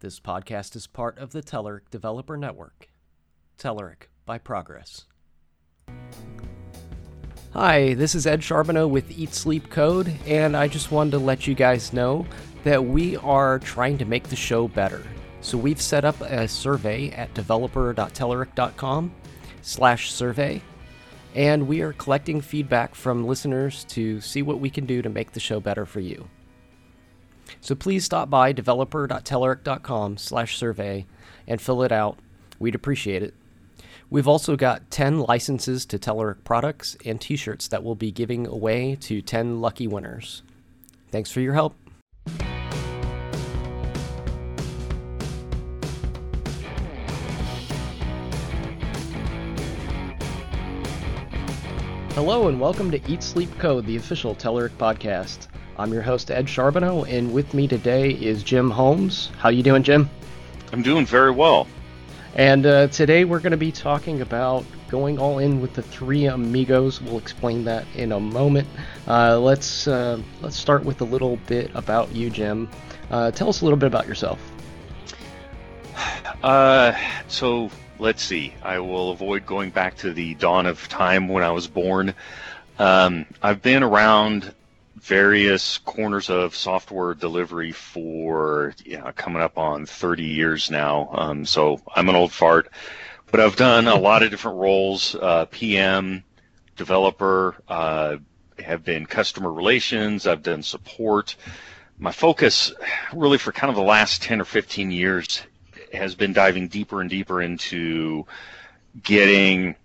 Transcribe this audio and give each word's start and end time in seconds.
This 0.00 0.20
podcast 0.20 0.76
is 0.76 0.86
part 0.86 1.16
of 1.16 1.32
the 1.32 1.40
Telerik 1.40 1.88
Developer 1.90 2.36
Network. 2.36 2.90
Telerik 3.58 4.08
by 4.26 4.36
Progress. 4.36 5.06
Hi, 7.54 7.94
this 7.94 8.14
is 8.14 8.26
Ed 8.26 8.44
Charbonneau 8.44 8.86
with 8.88 9.10
Eat 9.10 9.32
Sleep 9.32 9.70
Code, 9.70 10.14
and 10.26 10.54
I 10.54 10.68
just 10.68 10.92
wanted 10.92 11.12
to 11.12 11.18
let 11.18 11.46
you 11.46 11.54
guys 11.54 11.94
know 11.94 12.26
that 12.62 12.84
we 12.84 13.16
are 13.16 13.58
trying 13.58 13.96
to 13.96 14.04
make 14.04 14.28
the 14.28 14.36
show 14.36 14.68
better. 14.68 15.02
So 15.40 15.56
we've 15.56 15.80
set 15.80 16.04
up 16.04 16.20
a 16.20 16.46
survey 16.46 17.10
at 17.12 17.32
developer.telerik.com 17.32 19.14
slash 19.62 20.12
survey, 20.12 20.60
and 21.34 21.66
we 21.66 21.80
are 21.80 21.94
collecting 21.94 22.42
feedback 22.42 22.94
from 22.94 23.26
listeners 23.26 23.84
to 23.84 24.20
see 24.20 24.42
what 24.42 24.60
we 24.60 24.68
can 24.68 24.84
do 24.84 25.00
to 25.00 25.08
make 25.08 25.32
the 25.32 25.40
show 25.40 25.58
better 25.58 25.86
for 25.86 26.00
you. 26.00 26.28
So 27.60 27.74
please 27.74 28.04
stop 28.04 28.30
by 28.30 28.52
developer.telerik.com 28.52 30.16
slash 30.16 30.56
survey 30.56 31.06
and 31.46 31.60
fill 31.60 31.82
it 31.82 31.92
out. 31.92 32.18
We'd 32.58 32.74
appreciate 32.74 33.22
it. 33.22 33.34
We've 34.08 34.28
also 34.28 34.56
got 34.56 34.90
10 34.90 35.20
licenses 35.20 35.84
to 35.86 35.98
Telerik 35.98 36.44
products 36.44 36.96
and 37.04 37.20
t-shirts 37.20 37.66
that 37.68 37.82
we'll 37.82 37.96
be 37.96 38.12
giving 38.12 38.46
away 38.46 38.96
to 39.00 39.20
10 39.20 39.60
lucky 39.60 39.88
winners. 39.88 40.42
Thanks 41.10 41.30
for 41.30 41.40
your 41.40 41.54
help. 41.54 41.74
Hello 52.14 52.48
and 52.48 52.58
welcome 52.58 52.90
to 52.92 53.10
Eat 53.10 53.22
Sleep 53.22 53.50
Code, 53.58 53.84
the 53.84 53.96
official 53.96 54.34
Telerik 54.34 54.70
podcast. 54.78 55.48
I'm 55.78 55.92
your 55.92 56.00
host 56.00 56.30
Ed 56.30 56.48
Charbonneau, 56.48 57.04
and 57.04 57.34
with 57.34 57.52
me 57.52 57.68
today 57.68 58.10
is 58.10 58.42
Jim 58.42 58.70
Holmes. 58.70 59.30
How 59.36 59.50
you 59.50 59.62
doing, 59.62 59.82
Jim? 59.82 60.08
I'm 60.72 60.82
doing 60.82 61.04
very 61.04 61.30
well. 61.30 61.66
And 62.34 62.64
uh, 62.64 62.86
today 62.86 63.26
we're 63.26 63.40
going 63.40 63.50
to 63.50 63.58
be 63.58 63.72
talking 63.72 64.22
about 64.22 64.64
going 64.88 65.18
all 65.18 65.38
in 65.38 65.60
with 65.60 65.74
the 65.74 65.82
three 65.82 66.24
amigos. 66.24 67.02
We'll 67.02 67.18
explain 67.18 67.64
that 67.64 67.84
in 67.94 68.12
a 68.12 68.20
moment. 68.20 68.66
Uh, 69.06 69.38
let's 69.38 69.86
uh, 69.86 70.18
let's 70.40 70.56
start 70.56 70.82
with 70.82 71.02
a 71.02 71.04
little 71.04 71.36
bit 71.46 71.70
about 71.74 72.10
you, 72.14 72.30
Jim. 72.30 72.70
Uh, 73.10 73.30
tell 73.30 73.50
us 73.50 73.60
a 73.60 73.64
little 73.64 73.78
bit 73.78 73.88
about 73.88 74.06
yourself. 74.06 74.40
Uh, 76.42 76.96
so 77.28 77.70
let's 77.98 78.22
see. 78.22 78.54
I 78.62 78.78
will 78.78 79.10
avoid 79.10 79.46
going 79.46 79.70
back 79.70 79.96
to 79.98 80.12
the 80.12 80.34
dawn 80.34 80.66
of 80.66 80.86
time 80.88 81.28
when 81.28 81.42
I 81.42 81.50
was 81.50 81.66
born. 81.66 82.14
Um, 82.78 83.24
I've 83.42 83.62
been 83.62 83.82
around 83.82 84.54
various 85.06 85.78
corners 85.78 86.28
of 86.30 86.54
software 86.56 87.14
delivery 87.14 87.70
for 87.70 88.74
yeah, 88.84 89.12
coming 89.12 89.40
up 89.40 89.56
on 89.56 89.86
30 89.86 90.24
years 90.24 90.68
now. 90.68 91.08
Um, 91.12 91.46
so 91.46 91.80
I'm 91.94 92.08
an 92.08 92.16
old 92.16 92.32
fart, 92.32 92.68
but 93.30 93.38
I've 93.38 93.54
done 93.54 93.86
a 93.86 93.94
lot 93.94 94.24
of 94.24 94.30
different 94.30 94.58
roles: 94.58 95.14
uh, 95.14 95.46
PM, 95.46 96.24
developer, 96.76 97.54
uh, 97.68 98.16
have 98.58 98.84
been 98.84 99.06
customer 99.06 99.52
relations. 99.52 100.26
I've 100.26 100.42
done 100.42 100.62
support. 100.62 101.36
My 101.98 102.10
focus, 102.10 102.72
really, 103.14 103.38
for 103.38 103.52
kind 103.52 103.70
of 103.70 103.76
the 103.76 103.82
last 103.82 104.22
10 104.22 104.40
or 104.40 104.44
15 104.44 104.90
years, 104.90 105.40
has 105.92 106.14
been 106.16 106.32
diving 106.32 106.66
deeper 106.68 107.00
and 107.00 107.08
deeper 107.08 107.40
into 107.40 108.26
getting 109.02 109.76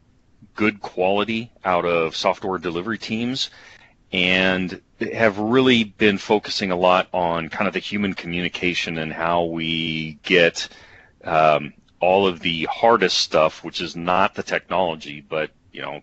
good 0.56 0.82
quality 0.82 1.52
out 1.64 1.86
of 1.86 2.16
software 2.16 2.58
delivery 2.58 2.98
teams 2.98 3.52
and 4.12 4.82
have 5.02 5.38
really 5.38 5.84
been 5.84 6.18
focusing 6.18 6.72
a 6.72 6.76
lot 6.76 7.08
on 7.14 7.50
kind 7.50 7.68
of 7.68 7.74
the 7.74 7.80
human 7.80 8.14
communication 8.14 8.98
and 8.98 9.12
how 9.12 9.44
we 9.44 10.20
get 10.24 10.68
um, 11.24 11.74
all 12.00 12.28
of 12.28 12.40
the 12.40 12.64
hardest 12.66 13.18
stuff, 13.18 13.64
which 13.64 13.82
is 13.82 13.96
not 13.96 14.36
the 14.36 14.44
technology, 14.44 15.22
but 15.22 15.52
you 15.72 15.82
know, 15.82 16.02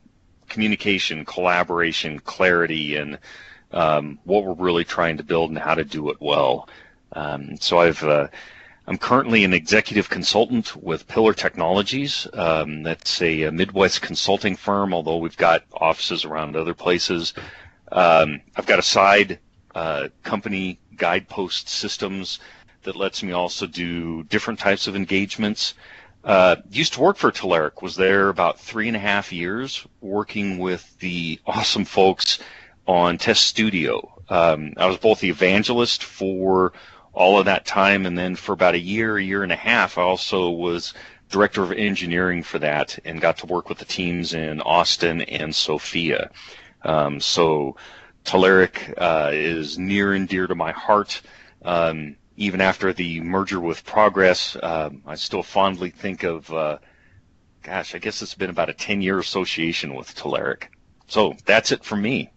communication, 0.49 1.25
collaboration, 1.25 2.19
clarity, 2.21 2.97
and 2.97 3.19
um, 3.73 4.19
what 4.25 4.45
we're 4.45 4.55
really 4.55 4.85
trying 4.85 5.17
to 5.17 5.23
build 5.23 5.51
and 5.51 5.59
how 5.59 5.75
to 5.75 5.85
do 5.85 6.11
it 6.11 6.17
well. 6.21 6.69
Um, 7.13 7.57
so 7.61 7.79
I've 7.79 8.03
uh, 8.03 8.29
I'm 8.87 8.97
currently 8.97 9.45
an 9.45 9.53
executive 9.53 10.09
consultant 10.09 10.75
with 10.75 11.07
Pillar 11.09 11.35
Technologies. 11.35 12.27
Um, 12.33 12.83
that's 12.83 13.21
a, 13.21 13.43
a, 13.43 13.53
Midwest 13.53 14.01
consulting 14.01 14.57
firm, 14.57 14.95
although 14.95 15.19
we've 15.19 15.37
got 15.37 15.65
offices 15.75 16.25
around 16.25 16.57
other 16.57 16.73
places. 16.73 17.35
Um, 17.93 18.41
I've 18.57 18.67
got 18.67 18.79
a 18.79 18.83
side 18.83 19.39
uh, 19.75 20.09
company, 20.23 20.79
Guidepost 20.97 21.69
Systems, 21.69 22.41
that 22.83 22.97
lets 22.97 23.23
me 23.23 23.33
also 23.33 23.67
do 23.67 24.23
different 24.25 24.59
types 24.59 24.87
of 24.87 24.97
engagements. 24.97 25.75
Uh, 26.25 26.57
used 26.71 26.95
to 26.95 27.01
work 27.01 27.17
for 27.17 27.31
Telerik, 27.31 27.83
was 27.83 27.97
there 27.97 28.29
about 28.29 28.59
three 28.59 28.89
and 28.89 28.97
a 28.97 29.01
half 29.01 29.33
years 29.33 29.87
working 30.01 30.59
with 30.59 30.99
the 30.99 31.41
awesome 31.47 31.85
folks 31.85 32.39
on 32.87 33.19
Test 33.19 33.47
Studio. 33.47 34.13
Um, 34.29 34.75
I 34.77 34.87
was 34.87 34.99
both 34.99 35.21
the 35.21 35.31
evangelist 35.31 36.03
for 36.05 36.73
all 37.13 37.39
of 37.39 37.47
that 37.47 37.67
time, 37.67 38.07
and 38.07 38.17
then 38.17 38.37
for 38.37 38.53
about 38.53 38.75
a 38.75 38.79
year, 38.79 39.17
a 39.17 39.23
year 39.23 39.43
and 39.43 39.53
a 39.53 39.57
half, 39.57 39.99
I 39.99 40.03
also 40.03 40.51
was 40.51 40.95
director 41.31 41.63
of 41.63 41.73
engineering 41.73 42.43
for 42.43 42.59
that 42.59 42.99
and 43.05 43.21
got 43.21 43.39
to 43.39 43.47
work 43.47 43.69
with 43.69 43.79
the 43.79 43.85
teams 43.85 44.35
in 44.35 44.61
Austin 44.63 45.23
and 45.23 45.55
Sofia. 45.55 46.31
Um, 46.83 47.21
so 47.21 47.77
Telerik 48.25 48.95
uh, 48.99 49.31
is 49.33 49.79
near 49.79 50.13
and 50.13 50.29
dear 50.29 50.47
to 50.47 50.55
my 50.55 50.73
heart. 50.73 51.21
Um, 51.65 52.17
even 52.37 52.61
after 52.61 52.93
the 52.93 53.21
merger 53.21 53.59
with 53.59 53.85
Progress, 53.85 54.57
um, 54.63 55.03
I 55.07 55.17
still 55.17 55.43
fondly 55.43 55.91
think 55.91 56.23
of, 56.23 56.53
uh, 56.53 56.79
gosh, 57.63 57.95
I 57.95 57.99
guess 57.99 58.23
it's 58.23 58.35
been 58.35 58.51
about 58.51 58.71
a 58.71 58.75
10 58.75 59.03
year 59.03 59.19
association 59.19 59.95
with 59.95 60.15
Telerik. 60.15 60.65
So 61.09 61.35
that's 61.45 61.73
it 61.73 61.85
for 61.85 61.97
me. 61.97 62.31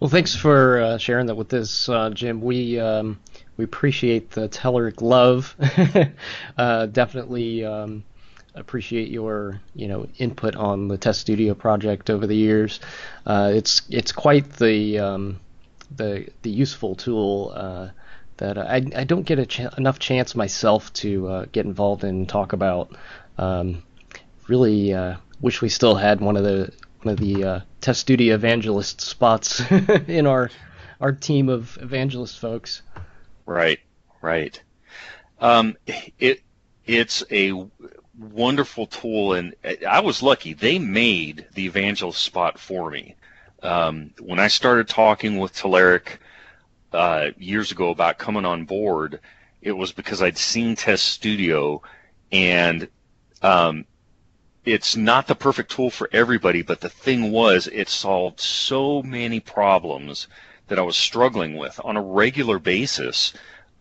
Well, 0.00 0.10
thanks 0.10 0.34
for 0.34 0.80
uh, 0.80 0.98
sharing 0.98 1.26
that 1.26 1.36
with 1.36 1.52
us, 1.54 1.88
uh, 1.88 2.10
Jim. 2.10 2.40
We 2.40 2.78
um, 2.78 3.20
we 3.56 3.64
appreciate 3.64 4.30
the 4.30 4.48
Telerik 4.48 5.00
love. 5.00 5.56
Uh, 6.56 6.86
definitely 6.86 7.64
um, 7.64 8.04
appreciate 8.54 9.08
your 9.08 9.60
you 9.74 9.88
know 9.88 10.06
input 10.18 10.56
on 10.56 10.88
the 10.88 10.96
Test 10.96 11.20
Studio 11.20 11.54
project 11.54 12.10
over 12.10 12.26
the 12.26 12.36
years. 12.36 12.80
Uh, 13.26 13.52
it's 13.54 13.82
it's 13.90 14.12
quite 14.12 14.50
the 14.54 14.98
um, 14.98 15.40
the 15.94 16.28
the 16.42 16.50
useful 16.50 16.94
tool 16.94 17.52
uh, 17.54 17.88
that 18.36 18.58
I, 18.58 18.76
I 18.96 19.04
don't 19.04 19.22
get 19.22 19.48
ch- 19.48 19.60
enough 19.78 19.98
chance 19.98 20.34
myself 20.34 20.92
to 20.94 21.28
uh, 21.28 21.46
get 21.52 21.66
involved 21.66 22.04
in 22.04 22.10
and 22.10 22.28
talk 22.28 22.52
about. 22.52 22.96
Um, 23.38 23.82
really 24.48 24.92
uh, 24.92 25.16
wish 25.40 25.62
we 25.62 25.68
still 25.68 25.94
had 25.94 26.20
one 26.20 26.36
of 26.36 26.44
the 26.44 26.72
one 27.02 27.12
of 27.12 27.20
the 27.20 27.44
uh, 27.44 27.60
Test 27.80 28.00
Studio 28.00 28.34
evangelist 28.34 29.00
spots 29.00 29.62
in 30.08 30.26
our 30.26 30.50
our 31.00 31.12
team 31.12 31.48
of 31.48 31.76
evangelist 31.80 32.38
folks. 32.38 32.82
Right, 33.46 33.80
right. 34.22 34.60
Um, 35.40 35.76
it 36.18 36.40
it's 36.86 37.24
a 37.30 37.52
wonderful 38.18 38.86
tool, 38.86 39.34
and 39.34 39.54
I 39.88 40.00
was 40.00 40.22
lucky. 40.22 40.52
They 40.52 40.78
made 40.78 41.46
the 41.54 41.66
evangelist 41.66 42.22
spot 42.22 42.58
for 42.58 42.90
me. 42.90 43.16
Um, 43.62 44.10
when 44.20 44.38
I 44.38 44.48
started 44.48 44.88
talking 44.88 45.38
with 45.38 45.54
Telerik 45.54 46.18
uh, 46.92 47.30
years 47.38 47.72
ago 47.72 47.90
about 47.90 48.18
coming 48.18 48.44
on 48.44 48.64
board, 48.64 49.20
it 49.62 49.72
was 49.72 49.92
because 49.92 50.22
I'd 50.22 50.38
seen 50.38 50.76
Test 50.76 51.06
Studio, 51.06 51.82
and 52.30 52.88
um, 53.42 53.86
it's 54.64 54.96
not 54.96 55.26
the 55.26 55.34
perfect 55.34 55.70
tool 55.70 55.90
for 55.90 56.08
everybody. 56.12 56.62
But 56.62 56.80
the 56.80 56.88
thing 56.88 57.32
was, 57.32 57.66
it 57.68 57.88
solved 57.88 58.40
so 58.40 59.02
many 59.02 59.40
problems 59.40 60.28
that 60.68 60.78
I 60.78 60.82
was 60.82 60.96
struggling 60.96 61.56
with 61.56 61.80
on 61.82 61.96
a 61.96 62.02
regular 62.02 62.58
basis. 62.58 63.32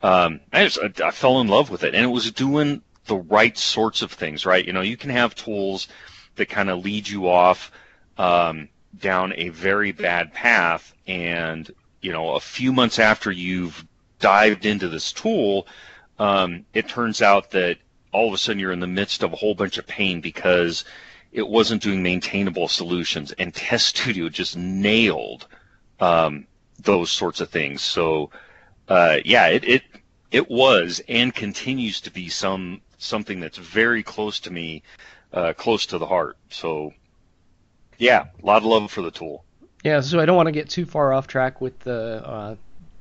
Um, 0.02 0.42
I, 0.52 0.66
just, 0.66 0.80
I, 0.80 1.08
I 1.08 1.12
fell 1.12 1.40
in 1.42 1.48
love 1.48 1.70
with 1.70 1.84
it, 1.84 1.94
and 1.96 2.04
it 2.04 2.10
was 2.10 2.32
doing 2.32 2.82
the 3.06 3.18
right 3.18 3.58
sorts 3.58 4.02
of 4.02 4.12
things, 4.12 4.46
right? 4.46 4.66
You 4.66 4.74
know, 4.74 4.82
you 4.82 4.98
can 4.98 5.10
have 5.10 5.36
tools 5.36 5.88
that 6.36 6.50
kind 6.50 6.70
of 6.70 6.84
lead 6.84 7.08
you 7.08 7.28
off 7.28 7.72
um, 8.18 8.70
down 9.00 9.34
a 9.36 9.50
very 9.50 9.92
bad 9.92 10.34
path, 10.34 10.94
and 11.08 11.70
you 12.02 12.12
know, 12.12 12.36
a 12.36 12.40
few 12.40 12.74
months 12.74 13.00
after 13.00 13.32
you've 13.32 13.86
dived 14.20 14.66
into 14.66 14.88
this 14.88 15.12
tool, 15.12 15.68
um, 16.20 16.66
it 16.74 16.88
turns 16.88 17.22
out 17.22 17.52
that 17.52 17.78
all 18.12 18.28
of 18.28 18.34
a 18.34 18.38
sudden 18.38 18.60
you're 18.60 18.72
in 18.72 18.80
the 18.80 18.88
midst 18.88 19.24
of 19.24 19.34
a 19.34 19.36
whole 19.36 19.56
bunch 19.56 19.78
of 19.78 19.88
pain 19.88 20.22
because 20.22 20.86
it 21.32 21.48
wasn't 21.48 21.82
doing 21.82 22.04
maintainable 22.04 22.68
solutions, 22.68 23.32
and 23.34 23.54
Test 23.56 23.88
Studio 23.88 24.30
just 24.30 24.56
nailed 24.56 25.48
um, 26.00 26.46
those 26.80 27.12
sorts 27.12 27.42
of 27.42 27.50
things. 27.50 27.82
So, 27.82 28.30
uh, 28.88 29.18
yeah, 29.26 29.48
it, 29.48 29.64
it 29.64 29.84
it 30.32 30.50
was 30.50 31.02
and 31.08 31.34
continues 31.34 32.02
to 32.02 32.12
be 32.12 32.28
some 32.28 32.82
something 33.04 33.40
that's 33.40 33.58
very 33.58 34.04
close 34.04 34.40
to 34.42 34.52
me, 34.52 34.84
uh, 35.34 35.54
close 35.54 35.86
to 35.88 35.98
the 35.98 36.06
heart. 36.06 36.38
So, 36.50 36.94
yeah, 37.98 38.26
a 38.42 38.46
lot 38.46 38.58
of 38.58 38.66
love 38.66 38.92
for 38.92 39.02
the 39.02 39.12
tool. 39.12 39.44
Yeah, 39.84 40.02
so 40.02 40.20
I 40.20 40.26
don't 40.26 40.38
want 40.38 40.48
to 40.48 40.54
get 40.54 40.70
too 40.70 40.86
far 40.86 41.12
off 41.12 41.28
track 41.28 41.60
with 41.60 41.78
the 41.80 42.26
uh, 42.26 42.56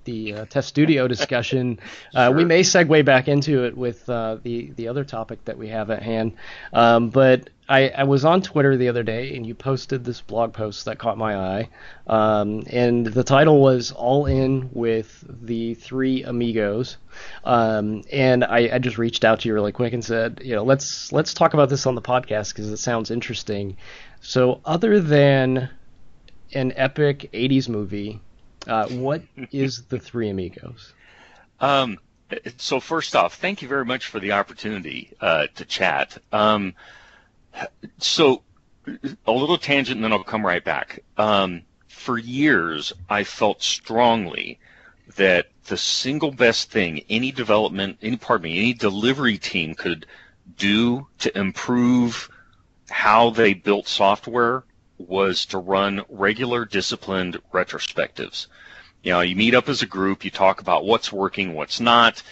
the 0.05 0.35
uh, 0.35 0.45
test 0.47 0.69
studio 0.69 1.07
discussion, 1.07 1.79
uh, 2.15 2.27
sure. 2.27 2.37
we 2.37 2.45
may 2.45 2.63
segue 2.63 3.05
back 3.05 3.29
into 3.29 3.65
it 3.65 3.77
with 3.77 4.09
uh, 4.09 4.39
the 4.43 4.73
the 4.73 4.89
other 4.89 5.05
topic 5.05 5.45
that 5.45 5.59
we 5.59 5.69
have 5.69 5.91
at 5.91 6.03
hand. 6.03 6.35
Um, 6.73 7.11
but 7.11 7.51
I, 7.69 7.88
I, 7.88 8.05
was 8.05 8.25
on 8.25 8.43
Twitter 8.43 8.76
the 8.76 8.88
other 8.88 9.03
day, 9.03 9.35
and 9.37 9.47
you 9.47 9.55
posted 9.55 10.05
this 10.05 10.20
blog 10.20 10.53
post 10.53 10.85
that 10.87 10.99
caught 10.99 11.17
my 11.17 11.37
eye, 11.37 11.69
um, 12.06 12.64
and 12.69 13.06
the 13.06 13.25
title 13.25 13.61
was 13.61 13.93
"All 13.93 14.26
In 14.26 14.70
with 14.73 15.25
the 15.29 15.75
Three 15.75 16.25
Amigos," 16.25 16.97
um, 17.44 18.03
and 18.12 18.44
I, 18.44 18.75
I, 18.75 18.79
just 18.79 18.99
reached 18.99 19.25
out 19.25 19.41
to 19.41 19.49
you 19.49 19.55
really 19.55 19.73
quick 19.73 19.93
and 19.93 20.05
said, 20.05 20.41
you 20.44 20.55
know, 20.55 20.64
let's 20.64 21.12
let's 21.12 21.35
talk 21.35 21.55
about 21.55 21.69
this 21.69 21.87
on 21.87 21.94
the 21.94 22.03
podcast 22.03 22.53
because 22.53 22.69
it 22.69 22.79
sounds 22.79 23.11
interesting. 23.11 23.76
So, 24.20 24.61
other 24.65 25.00
than 25.00 25.70
an 26.53 26.73
epic 26.76 27.31
'80s 27.32 27.69
movie 27.69 28.20
uh, 28.67 28.88
what 28.88 29.23
is 29.50 29.82
the 29.85 29.99
Three 29.99 30.29
Amigos? 30.29 30.93
Um, 31.61 31.99
so 32.58 32.81
first 32.81 33.15
off, 33.15 33.35
thank 33.35 33.62
you 33.62 33.69
very 33.69 33.85
much 33.85 34.06
for 34.06 34.20
the 34.20 34.32
opportunity 34.32 35.11
uh, 35.20 35.47
to 35.56 35.65
chat. 35.65 36.19
Um, 36.32 36.75
so 37.99 38.43
a 39.27 39.33
little 39.33 39.59
tangent, 39.59 39.97
and 39.97 40.05
then 40.05 40.13
I'll 40.13 40.25
come 40.25 40.45
right 40.45 40.65
back. 40.65 41.01
Um, 41.17 41.63
for 41.89 42.19
years, 42.19 42.93
I 43.09 43.25
felt 43.25 43.63
strongly 43.63 44.59
that 45.17 45.49
the 45.67 45.77
single 45.77 46.33
best 46.33 46.71
thing 46.71 47.05
any 47.09 47.31
development, 47.33 47.99
any 48.03 48.17
pardon 48.17 48.45
me, 48.45 48.59
any 48.59 48.73
delivery 48.73 49.39
team 49.39 49.75
could 49.75 50.07
do 50.57 51.07
to 51.19 51.37
improve 51.39 52.29
how 52.91 53.31
they 53.31 53.55
built 53.55 53.87
software 53.87 54.65
was 54.99 55.47
to 55.47 55.59
run 55.59 56.03
regular 56.09 56.65
disciplined 56.65 57.39
retrospectives. 57.53 58.47
You 59.03 59.13
know, 59.13 59.21
you 59.21 59.37
meet 59.37 59.55
up 59.55 59.69
as 59.69 59.83
a 59.83 59.87
group, 59.87 60.25
you 60.25 60.31
talk 60.31 60.61
about 60.61 60.85
what's 60.85 61.13
working, 61.13 61.55
what's 61.55 61.81
not. 61.81 62.23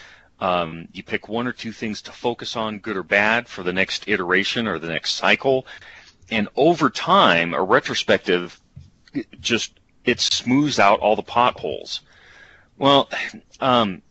Um, 0.40 0.88
you 0.92 1.02
pick 1.02 1.28
one 1.28 1.46
or 1.46 1.52
two 1.52 1.72
things 1.72 2.02
to 2.02 2.12
focus 2.12 2.56
on, 2.56 2.78
good 2.78 2.96
or 2.96 3.02
bad, 3.02 3.48
for 3.48 3.62
the 3.62 3.72
next 3.72 4.08
iteration 4.08 4.66
or 4.66 4.78
the 4.78 4.88
next 4.88 5.14
cycle. 5.14 5.66
And 6.30 6.48
over 6.56 6.88
time, 6.90 7.54
a 7.54 7.62
retrospective 7.62 8.60
just 9.40 9.80
it 10.04 10.20
smooths 10.20 10.78
out 10.78 11.00
all 11.00 11.16
the 11.16 11.22
potholes. 11.22 12.00
Well, 12.78 13.10
um, 13.60 14.02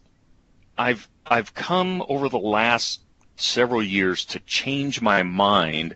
I've 0.78 1.08
I've 1.26 1.54
come 1.54 2.04
over 2.08 2.30
the 2.30 2.40
last 2.40 3.02
several 3.36 3.82
years 3.82 4.26
to 4.26 4.40
change 4.42 5.02
my 5.02 5.24
mind, 5.24 5.96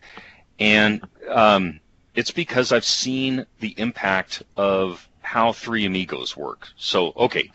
and 0.60 1.02
um, 1.30 1.80
it's 2.16 2.32
because 2.32 2.72
I've 2.72 2.86
seen 2.86 3.46
the 3.60 3.76
impact 3.78 4.44
of 4.56 5.08
how 5.22 5.54
Three 5.54 5.86
Amigos 5.86 6.38
work. 6.38 6.68
So, 6.76 7.14
okay, 7.16 7.52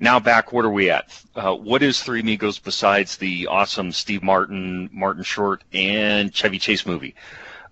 now 0.00 0.18
back, 0.18 0.52
what 0.52 0.64
are 0.64 0.70
we 0.70 0.90
at? 0.90 1.22
Uh, 1.34 1.54
what 1.54 1.82
is 1.82 2.02
Three 2.02 2.20
Amigos 2.20 2.58
besides 2.58 3.16
the 3.16 3.46
awesome 3.46 3.92
Steve 3.92 4.22
Martin, 4.22 4.90
Martin 4.92 5.22
Short, 5.22 5.62
and 5.72 6.34
Chevy 6.34 6.58
Chase 6.58 6.84
movie? 6.86 7.14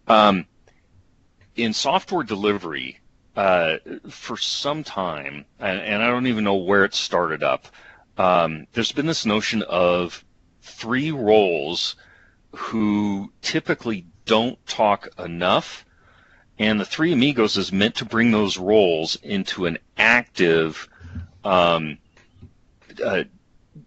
Um, 0.06 0.46
in 1.56 1.72
software 1.72 2.22
delivery, 2.22 3.00
uh, 3.34 3.78
for 4.08 4.36
some 4.36 4.84
time, 4.84 5.44
and, 5.58 5.80
and, 5.80 6.02
I 6.02 6.08
don't 6.08 6.26
even 6.26 6.44
know 6.44 6.56
where 6.56 6.84
it 6.84 6.94
started 6.94 7.42
up, 7.42 7.66
um, 8.16 8.66
there's 8.72 8.92
been 8.92 9.06
this 9.06 9.26
notion 9.26 9.62
of 9.62 10.24
three 10.62 11.10
roles 11.10 11.96
who 12.54 13.32
typically 13.42 14.06
don't 14.24 14.64
talk 14.66 15.08
enough 15.18 15.84
and 16.58 16.80
the 16.80 16.84
Three 16.84 17.12
Amigos 17.12 17.56
is 17.56 17.72
meant 17.72 17.94
to 17.96 18.04
bring 18.04 18.30
those 18.30 18.58
roles 18.58 19.16
into 19.16 19.66
an 19.66 19.78
active, 19.96 20.88
um, 21.44 21.98
uh, 23.00 23.24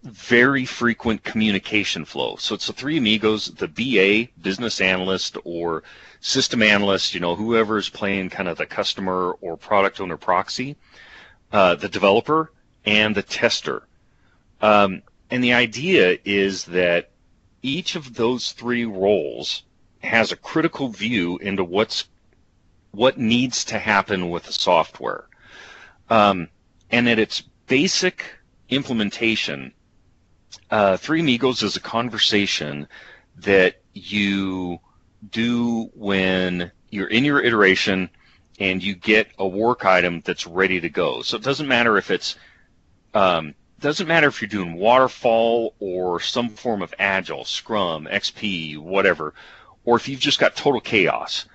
very 0.04 0.66
frequent 0.66 1.24
communication 1.24 2.06
flow. 2.06 2.36
So 2.38 2.56
it's 2.56 2.68
the 2.68 2.74
Three 2.74 2.98
Amigos, 2.98 3.48
the 3.48 3.68
BA, 3.68 4.32
business 4.42 4.82
analyst, 4.82 5.38
or 5.44 5.84
system 6.22 6.62
analyst, 6.62 7.14
you 7.14 7.20
know, 7.20 7.36
whoever 7.36 7.78
is 7.78 7.90
playing 7.90 8.30
kind 8.30 8.48
of 8.48 8.58
the 8.58 8.66
customer 8.66 9.32
or 9.42 9.58
product 9.58 10.00
owner 10.00 10.18
proxy, 10.18 10.76
uh, 11.52 11.76
the 11.76 11.90
developer, 11.90 12.52
and 12.86 13.16
the 13.16 13.24
tester. 13.24 13.88
Um, 14.62 15.02
and 15.30 15.44
the 15.44 15.54
idea 15.54 16.18
is 16.24 16.66
that 16.66 17.10
each 17.64 17.96
of 17.96 18.16
those 18.16 18.52
three 18.52 18.86
roles 18.86 19.64
has 20.00 20.32
a 20.32 20.36
critical 20.36 20.90
view 20.90 21.38
into 21.40 21.64
what's 21.64 22.06
what 22.92 23.18
needs 23.18 23.64
to 23.66 23.80
happen 23.80 24.30
with 24.30 24.44
the 24.44 24.52
software. 24.52 25.26
Um, 26.10 26.50
and 26.92 27.08
at 27.08 27.20
its 27.20 27.42
basic 27.68 28.26
implementation, 28.72 29.74
uh, 30.72 30.98
Three 30.98 31.20
Amigos 31.20 31.62
is 31.62 31.76
a 31.76 31.82
conversation 31.82 32.88
that 33.38 33.82
you 33.94 34.80
do 35.30 35.92
when 35.94 36.72
you're 36.90 37.08
in 37.08 37.24
your 37.24 37.42
iteration 37.42 38.10
and 38.60 38.82
you 38.82 38.96
get 38.96 39.28
a 39.38 39.48
work 39.48 39.86
item 39.86 40.22
that's 40.26 40.48
ready 40.48 40.80
to 40.82 40.90
go. 40.90 41.22
So 41.22 41.38
it 41.38 41.44
doesn't 41.44 41.68
matter 41.68 41.98
if 41.98 42.10
it's 42.10 42.36
um, 43.14 43.56
doesn't 43.80 44.08
matter 44.08 44.28
if 44.28 44.42
you're 44.42 44.48
doing 44.48 44.76
waterfall 44.76 45.74
or 45.80 46.20
some 46.20 46.50
form 46.50 46.82
of 46.82 46.94
agile, 47.00 47.44
Scrum, 47.44 48.08
XP, 48.10 48.78
whatever, 48.78 49.34
or 49.84 49.98
if 49.98 50.08
you've 50.08 50.20
just 50.20 50.40
got 50.40 50.56
total 50.56 50.80
chaos. 50.80 51.46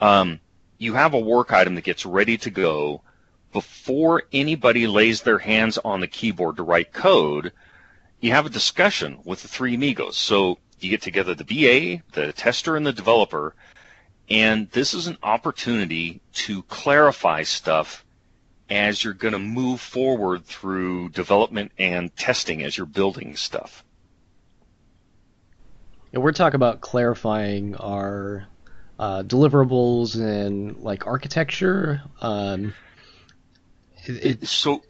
Um, 0.00 0.40
you 0.78 0.94
have 0.94 1.14
a 1.14 1.18
work 1.18 1.52
item 1.52 1.74
that 1.74 1.84
gets 1.84 2.06
ready 2.06 2.38
to 2.38 2.50
go 2.50 3.02
before 3.52 4.24
anybody 4.32 4.86
lays 4.86 5.22
their 5.22 5.38
hands 5.38 5.78
on 5.78 6.00
the 6.00 6.08
keyboard 6.08 6.56
to 6.56 6.62
write 6.62 6.92
code. 6.92 7.52
You 8.20 8.32
have 8.32 8.46
a 8.46 8.50
discussion 8.50 9.18
with 9.24 9.42
the 9.42 9.48
three 9.48 9.74
amigos. 9.74 10.16
So 10.16 10.58
you 10.80 10.90
get 10.90 11.02
together 11.02 11.34
the 11.34 11.44
BA, 11.44 12.02
the 12.12 12.32
tester, 12.32 12.76
and 12.76 12.86
the 12.86 12.92
developer, 12.92 13.54
and 14.28 14.70
this 14.70 14.94
is 14.94 15.06
an 15.06 15.18
opportunity 15.22 16.20
to 16.32 16.62
clarify 16.64 17.42
stuff 17.42 18.04
as 18.70 19.04
you're 19.04 19.12
going 19.12 19.32
to 19.32 19.38
move 19.38 19.80
forward 19.80 20.46
through 20.46 21.10
development 21.10 21.72
and 21.78 22.14
testing 22.16 22.62
as 22.62 22.76
you're 22.76 22.86
building 22.86 23.36
stuff. 23.36 23.84
We're 26.12 26.32
talking 26.32 26.56
about 26.56 26.80
clarifying 26.80 27.74
our 27.76 28.46
uh, 28.98 29.22
deliverables 29.22 30.20
and 30.20 30.78
like 30.78 31.06
architecture. 31.06 32.02
Um, 32.20 32.74
it, 34.04 34.46
so, 34.46 34.82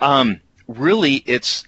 um, 0.00 0.40
really, 0.68 1.16
it's 1.26 1.64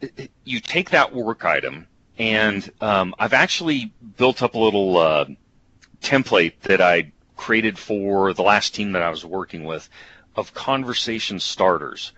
it, 0.00 0.30
you 0.44 0.60
take 0.60 0.90
that 0.90 1.14
work 1.14 1.44
item, 1.44 1.86
and 2.18 2.70
um, 2.80 3.14
I've 3.18 3.32
actually 3.32 3.92
built 4.16 4.42
up 4.42 4.54
a 4.54 4.58
little 4.58 4.96
uh, 4.98 5.26
template 6.00 6.54
that 6.62 6.80
I 6.80 7.12
created 7.36 7.78
for 7.78 8.32
the 8.32 8.42
last 8.42 8.74
team 8.74 8.92
that 8.92 9.02
I 9.02 9.10
was 9.10 9.24
working 9.24 9.64
with 9.64 9.88
of 10.36 10.54
conversation 10.54 11.40
starters. 11.40 12.12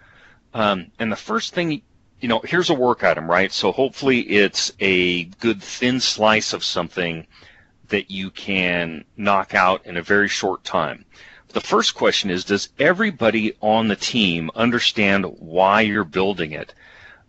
Um, 0.52 0.90
and 0.98 1.10
the 1.10 1.16
first 1.16 1.54
thing, 1.54 1.82
you 2.20 2.28
know, 2.28 2.40
here's 2.44 2.70
a 2.70 2.74
work 2.74 3.04
item, 3.04 3.30
right? 3.30 3.52
So 3.52 3.72
hopefully 3.72 4.20
it's 4.20 4.72
a 4.80 5.24
good 5.24 5.62
thin 5.62 6.00
slice 6.00 6.52
of 6.52 6.64
something 6.64 7.26
that 7.88 8.10
you 8.10 8.30
can 8.30 9.04
knock 9.16 9.54
out 9.54 9.86
in 9.86 9.96
a 9.96 10.02
very 10.02 10.28
short 10.28 10.64
time. 10.64 11.04
The 11.52 11.60
first 11.60 11.94
question 11.94 12.30
is 12.30 12.44
Does 12.44 12.68
everybody 12.78 13.54
on 13.60 13.88
the 13.88 13.96
team 13.96 14.50
understand 14.54 15.24
why 15.24 15.80
you're 15.82 16.04
building 16.04 16.52
it? 16.52 16.74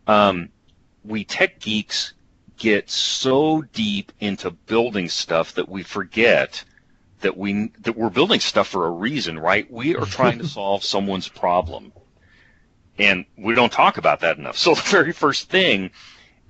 Um, 0.08 0.50
we 1.04 1.24
tech 1.24 1.60
geeks 1.60 2.14
get 2.58 2.90
so 2.90 3.64
deep 3.74 4.12
into 4.20 4.52
building 4.52 5.10
stuff 5.10 5.54
that 5.56 5.68
we 5.68 5.82
forget 5.82 6.64
that 7.22 7.36
we 7.36 7.72
that 7.80 7.98
we're 7.98 8.10
building 8.10 8.40
stuff 8.40 8.68
for 8.68 8.86
a 8.86 8.92
reason, 8.92 9.40
right? 9.40 9.72
We 9.72 9.96
are 9.96 10.06
trying 10.06 10.40
to 10.40 10.48
solve 10.60 10.84
someone's 10.84 11.28
problem. 11.28 11.92
And 13.00 13.26
we 13.38 13.56
don't 13.56 13.72
talk 13.72 13.98
about 13.98 14.20
that 14.20 14.38
enough. 14.38 14.58
So 14.58 14.76
the 14.76 14.82
very 14.82 15.14
first 15.14 15.50
thing 15.50 15.92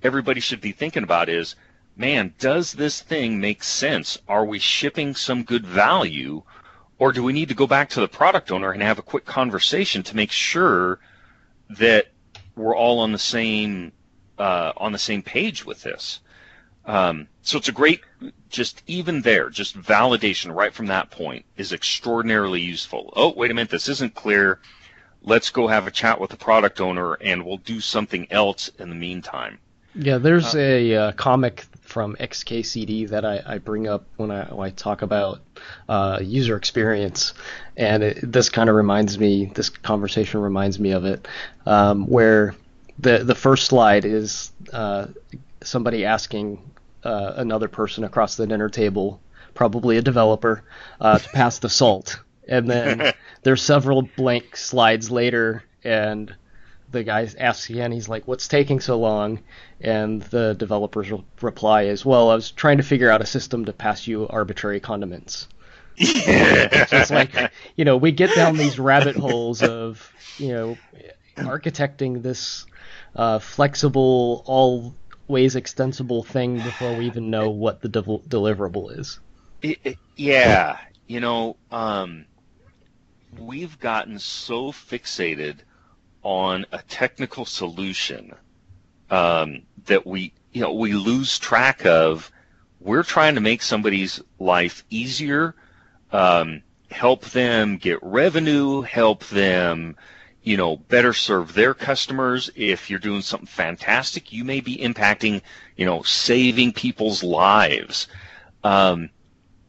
everybody 0.03 0.41
should 0.41 0.61
be 0.61 0.71
thinking 0.71 1.03
about 1.03 1.29
is 1.29 1.55
man, 1.95 2.33
does 2.39 2.73
this 2.73 3.01
thing 3.01 3.39
make 3.39 3.63
sense? 3.63 4.17
Are 4.27 4.45
we 4.45 4.59
shipping 4.59 5.13
some 5.13 5.43
good 5.43 5.65
value? 5.65 6.43
Or 7.01 7.11
do 7.11 7.23
we 7.23 7.33
need 7.33 7.49
to 7.49 7.55
go 7.55 7.65
back 7.65 7.89
to 7.89 7.99
the 7.99 8.07
product 8.07 8.51
owner 8.51 8.71
and 8.71 8.83
have 8.83 8.99
a 8.99 9.01
quick 9.01 9.25
conversation 9.25 10.03
to 10.03 10.15
make 10.15 10.31
sure 10.31 10.99
that 11.67 12.11
we're 12.55 12.75
all 12.75 12.99
on 12.99 13.11
the 13.11 13.17
same 13.17 13.91
uh, 14.37 14.73
on 14.77 14.91
the 14.91 14.99
same 14.99 15.23
page 15.23 15.65
with 15.65 15.81
this? 15.81 16.19
Um, 16.85 17.27
so 17.41 17.57
it's 17.57 17.69
a 17.69 17.71
great, 17.71 18.01
just 18.49 18.83
even 18.85 19.23
there, 19.23 19.49
just 19.49 19.81
validation 19.81 20.53
right 20.53 20.71
from 20.71 20.85
that 20.87 21.09
point 21.09 21.43
is 21.57 21.73
extraordinarily 21.73 22.61
useful. 22.61 23.11
Oh, 23.15 23.33
wait 23.33 23.49
a 23.49 23.55
minute, 23.55 23.71
this 23.71 23.89
isn't 23.89 24.13
clear. 24.13 24.59
Let's 25.23 25.49
go 25.49 25.65
have 25.65 25.87
a 25.87 25.91
chat 25.91 26.21
with 26.21 26.29
the 26.29 26.37
product 26.37 26.79
owner 26.79 27.15
and 27.15 27.43
we'll 27.43 27.57
do 27.57 27.79
something 27.79 28.27
else 28.29 28.67
in 28.77 28.89
the 28.89 28.95
meantime. 28.95 29.57
Yeah, 29.95 30.17
there's 30.17 30.55
uh, 30.55 30.59
a 30.59 30.95
uh, 30.95 31.11
comic 31.13 31.65
from 31.81 32.15
XKCD 32.15 33.09
that 33.09 33.25
I, 33.25 33.41
I, 33.45 33.57
bring 33.57 33.87
up 33.87 34.05
when 34.15 34.31
I, 34.31 34.45
when 34.45 34.67
I 34.67 34.71
talk 34.71 35.01
about 35.01 35.41
uh, 35.89 36.19
user 36.21 36.55
experience, 36.55 37.33
and 37.75 38.01
it, 38.01 38.19
this 38.31 38.49
kind 38.49 38.69
of 38.69 38.75
reminds 38.75 39.19
me. 39.19 39.51
This 39.53 39.69
conversation 39.69 40.39
reminds 40.39 40.79
me 40.79 40.91
of 40.91 41.03
it, 41.03 41.27
um, 41.65 42.07
where 42.07 42.55
the 42.99 43.19
the 43.19 43.35
first 43.35 43.65
slide 43.65 44.05
is 44.05 44.53
uh, 44.71 45.07
somebody 45.61 46.05
asking 46.05 46.61
uh, 47.03 47.33
another 47.35 47.67
person 47.67 48.05
across 48.05 48.35
the 48.35 48.47
dinner 48.47 48.69
table, 48.69 49.19
probably 49.53 49.97
a 49.97 50.01
developer, 50.01 50.63
uh, 51.01 51.17
to 51.19 51.29
pass 51.29 51.59
the 51.59 51.69
salt, 51.69 52.21
and 52.47 52.69
then 52.69 53.11
there's 53.43 53.61
several 53.61 54.03
blank 54.15 54.55
slides 54.55 55.11
later, 55.11 55.63
and 55.83 56.33
the 56.91 57.03
guy 57.03 57.27
asks 57.39 57.69
again, 57.69 57.91
he's 57.91 58.09
like, 58.09 58.27
"What's 58.27 58.47
taking 58.47 58.79
so 58.79 58.99
long?" 58.99 59.39
And 59.79 60.21
the 60.23 60.53
developers 60.53 61.11
reply 61.41 61.85
as 61.85 62.05
well. 62.05 62.29
I 62.29 62.35
was 62.35 62.51
trying 62.51 62.77
to 62.77 62.83
figure 62.83 63.09
out 63.09 63.21
a 63.21 63.25
system 63.25 63.65
to 63.65 63.73
pass 63.73 64.07
you 64.07 64.27
arbitrary 64.27 64.79
condiments. 64.79 65.47
Yeah. 65.95 66.69
it's 66.91 67.11
like 67.11 67.51
you 67.75 67.85
know 67.85 67.97
we 67.97 68.11
get 68.11 68.33
down 68.35 68.57
these 68.57 68.79
rabbit 68.79 69.15
holes 69.15 69.61
of 69.61 70.11
you 70.37 70.49
know 70.49 70.77
architecting 71.37 72.21
this 72.21 72.65
uh, 73.15 73.39
flexible, 73.39 74.43
always 74.45 75.55
extensible 75.55 76.23
thing 76.23 76.57
before 76.57 76.95
we 76.95 77.05
even 77.05 77.29
know 77.29 77.49
what 77.49 77.81
the 77.81 77.89
de- 77.89 78.01
deliverable 78.01 78.97
is. 78.97 79.19
It, 79.61 79.79
it, 79.83 79.97
yeah, 80.15 80.77
you 81.07 81.19
know, 81.19 81.57
um, 81.71 82.25
we've 83.37 83.79
gotten 83.79 84.19
so 84.19 84.71
fixated 84.71 85.57
on 86.23 86.65
a 86.71 86.79
technical 86.83 87.45
solution 87.45 88.33
um, 89.09 89.61
that 89.85 90.05
we 90.05 90.33
you 90.53 90.61
know 90.61 90.73
we 90.73 90.93
lose 90.93 91.39
track 91.39 91.85
of. 91.85 92.31
We're 92.79 93.03
trying 93.03 93.35
to 93.35 93.41
make 93.41 93.61
somebody's 93.61 94.19
life 94.39 94.83
easier 94.89 95.55
um, 96.11 96.61
help 96.89 97.25
them 97.25 97.77
get 97.77 97.99
revenue 98.01 98.81
help 98.81 99.23
them 99.27 99.95
you 100.43 100.57
know 100.57 100.75
better 100.75 101.13
serve 101.13 101.53
their 101.53 101.73
customers. 101.73 102.49
If 102.55 102.89
you're 102.89 102.99
doing 102.99 103.21
something 103.21 103.47
fantastic 103.47 104.33
you 104.33 104.43
may 104.43 104.59
be 104.59 104.77
impacting 104.77 105.41
you 105.77 105.85
know 105.85 106.01
saving 106.03 106.73
people's 106.73 107.23
lives. 107.23 108.07
Um, 108.63 109.09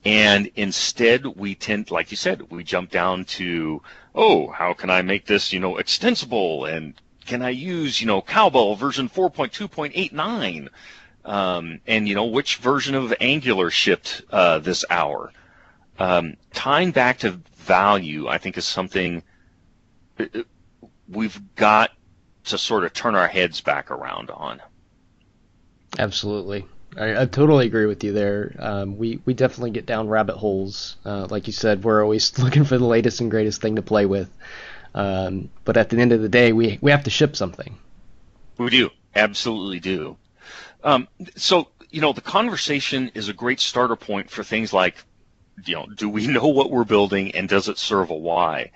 and 0.05 0.51
instead 0.57 1.25
we 1.27 1.55
tend 1.55 1.91
like 1.91 2.11
you 2.11 2.17
said 2.17 2.51
we 2.51 2.65
jump 2.65 2.91
down 2.91 3.25
to 3.25 3.81
oh, 4.15 4.49
how 4.49 4.75
can 4.75 4.91
I 4.91 5.03
make 5.03 5.27
this, 5.27 5.53
you 5.53 5.61
know, 5.61 5.79
extensible 5.79 6.65
and 6.67 6.95
can 7.27 7.43
I 7.43 7.51
use, 7.51 8.01
you 8.01 8.07
know, 8.07 8.21
Cowbell 8.21 8.75
version 8.75 9.09
4.2.89? 9.09 10.69
Um, 11.25 11.81
and, 11.87 12.09
you 12.09 12.15
know, 12.15 12.27
which 12.27 12.57
version 12.57 12.95
of 12.95 13.15
Angular 13.21 13.71
shipped 13.71 14.23
uh, 14.31 14.59
this 14.59 14.85
hour? 14.91 15.33
Um, 15.99 16.37
tying 16.53 16.91
back 16.91 17.19
to 17.19 17.41
value, 17.57 18.27
I 18.27 18.39
think, 18.39 18.59
is 18.59 18.67
something 18.67 19.23
uh, 20.19 20.25
uh, 20.35 20.43
we've 21.09 21.41
got 21.55 21.93
to 22.45 22.59
sort 22.59 22.85
of 22.85 22.93
turn 22.93 23.15
our 23.15 23.29
heads 23.29 23.61
back 23.61 23.91
around 23.91 24.31
on. 24.31 24.61
Absolutely. 25.99 26.67
I, 26.97 27.23
I, 27.23 27.27
totally 27.27 27.67
agree 27.67 27.87
with 27.87 28.05
you 28.05 28.13
there. 28.13 28.55
Um, 28.59 28.99
we 28.99 29.21
we 29.25 29.35
definitely 29.35 29.71
get 29.71 29.87
down 29.87 30.09
rabbit 30.09 30.37
holes. 30.37 30.97
Uh, 31.05 31.27
like 31.31 31.47
you 31.47 31.53
said, 31.53 31.85
we're 31.85 32.03
always 32.03 32.39
looking 32.43 32.65
for 32.65 32.79
the 32.79 32.85
latest 32.85 33.21
and 33.21 33.31
greatest 33.31 33.61
thing 33.63 33.77
to 33.77 33.83
play 33.83 34.07
with. 34.07 34.31
Um, 34.95 35.49
but 35.65 35.77
at 35.77 35.89
the 35.89 35.99
end 35.99 36.13
of 36.13 36.21
the 36.21 36.29
day, 36.29 36.53
we 36.53 36.79
we 36.83 36.91
have 36.91 37.05
to 37.05 37.11
ship 37.11 37.35
something. 37.37 37.79
We 38.59 38.71
do, 38.71 38.91
absolutely 39.15 39.81
do. 39.81 40.17
Um, 40.85 41.09
so 41.37 41.69
you 41.91 42.01
know, 42.01 42.13
the 42.13 42.21
conversation 42.21 43.11
is 43.15 43.29
a 43.29 43.33
great 43.33 43.61
starter 43.61 43.97
point 43.97 44.31
for 44.31 44.43
things 44.43 44.73
like, 44.73 44.97
you 45.65 45.75
know, 45.75 45.87
do 45.87 46.09
we 46.09 46.27
know 46.37 46.49
what 46.49 46.71
we're 46.71 46.85
building 46.85 47.35
and 47.35 47.49
does 47.49 47.69
it 47.69 47.79
serve 47.79 48.11
a 48.11 48.15
why? 48.15 48.71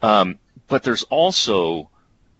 Um, 0.00 0.38
but 0.68 0.82
there's 0.82 1.02
also, 1.04 1.90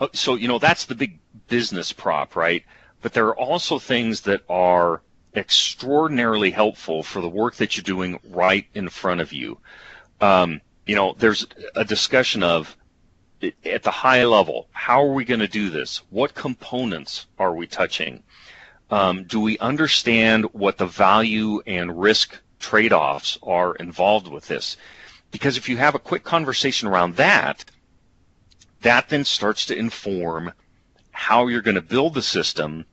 uh, 0.00 0.08
so 0.12 0.34
you 0.34 0.48
know, 0.48 0.58
that's 0.58 0.86
the 0.86 0.94
big 0.94 1.18
business 1.48 1.92
prop, 1.92 2.34
right? 2.34 2.64
But 3.02 3.12
there 3.12 3.26
are 3.26 3.36
also 3.36 3.78
things 3.78 4.22
that 4.22 4.42
are 4.48 5.02
extraordinarily 5.34 6.50
helpful 6.50 7.02
for 7.02 7.22
the 7.22 7.28
work 7.28 7.56
that 7.56 7.76
you're 7.76 7.82
doing 7.82 8.18
right 8.24 8.66
in 8.74 8.88
front 8.88 9.20
of 9.20 9.32
you. 9.32 9.58
Um, 10.20 10.60
you 10.86 10.94
know, 10.94 11.14
there's 11.18 11.46
a 11.74 11.84
discussion 11.84 12.42
of 12.42 12.76
at 13.64 13.82
the 13.82 13.90
high 13.90 14.24
level, 14.24 14.68
how 14.72 15.02
are 15.02 15.12
we 15.12 15.24
going 15.24 15.40
to 15.40 15.48
do 15.48 15.68
this? 15.70 16.02
What 16.10 16.34
components 16.34 17.26
are 17.38 17.54
we 17.54 17.66
touching? 17.66 18.22
Um, 18.90 19.24
do 19.24 19.40
we 19.40 19.58
understand 19.58 20.44
what 20.52 20.78
the 20.78 20.86
value 20.86 21.60
and 21.66 22.00
risk 22.00 22.38
trade-offs 22.60 23.38
are 23.42 23.74
involved 23.76 24.28
with 24.28 24.46
this? 24.46 24.76
Because 25.30 25.56
if 25.56 25.68
you 25.68 25.76
have 25.78 25.94
a 25.94 25.98
quick 25.98 26.24
conversation 26.24 26.88
around 26.88 27.16
that, 27.16 27.64
that 28.82 29.08
then 29.08 29.24
starts 29.24 29.66
to 29.66 29.76
inform 29.76 30.52
how 31.10 31.48
you're 31.48 31.62
going 31.62 31.74
to 31.74 31.82
build 31.82 32.14
the 32.14 32.22
system 32.22 32.84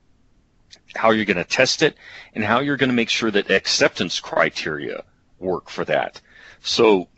how 0.94 1.10
you're 1.10 1.24
going 1.24 1.36
to 1.36 1.44
test 1.44 1.82
it, 1.82 1.96
and 2.34 2.44
how 2.44 2.60
you're 2.60 2.76
going 2.76 2.90
to 2.90 2.94
make 2.94 3.08
sure 3.08 3.30
that 3.30 3.50
acceptance 3.50 4.20
criteria 4.20 5.04
work 5.38 5.68
for 5.68 5.84
that. 5.84 6.20
So 6.62 7.08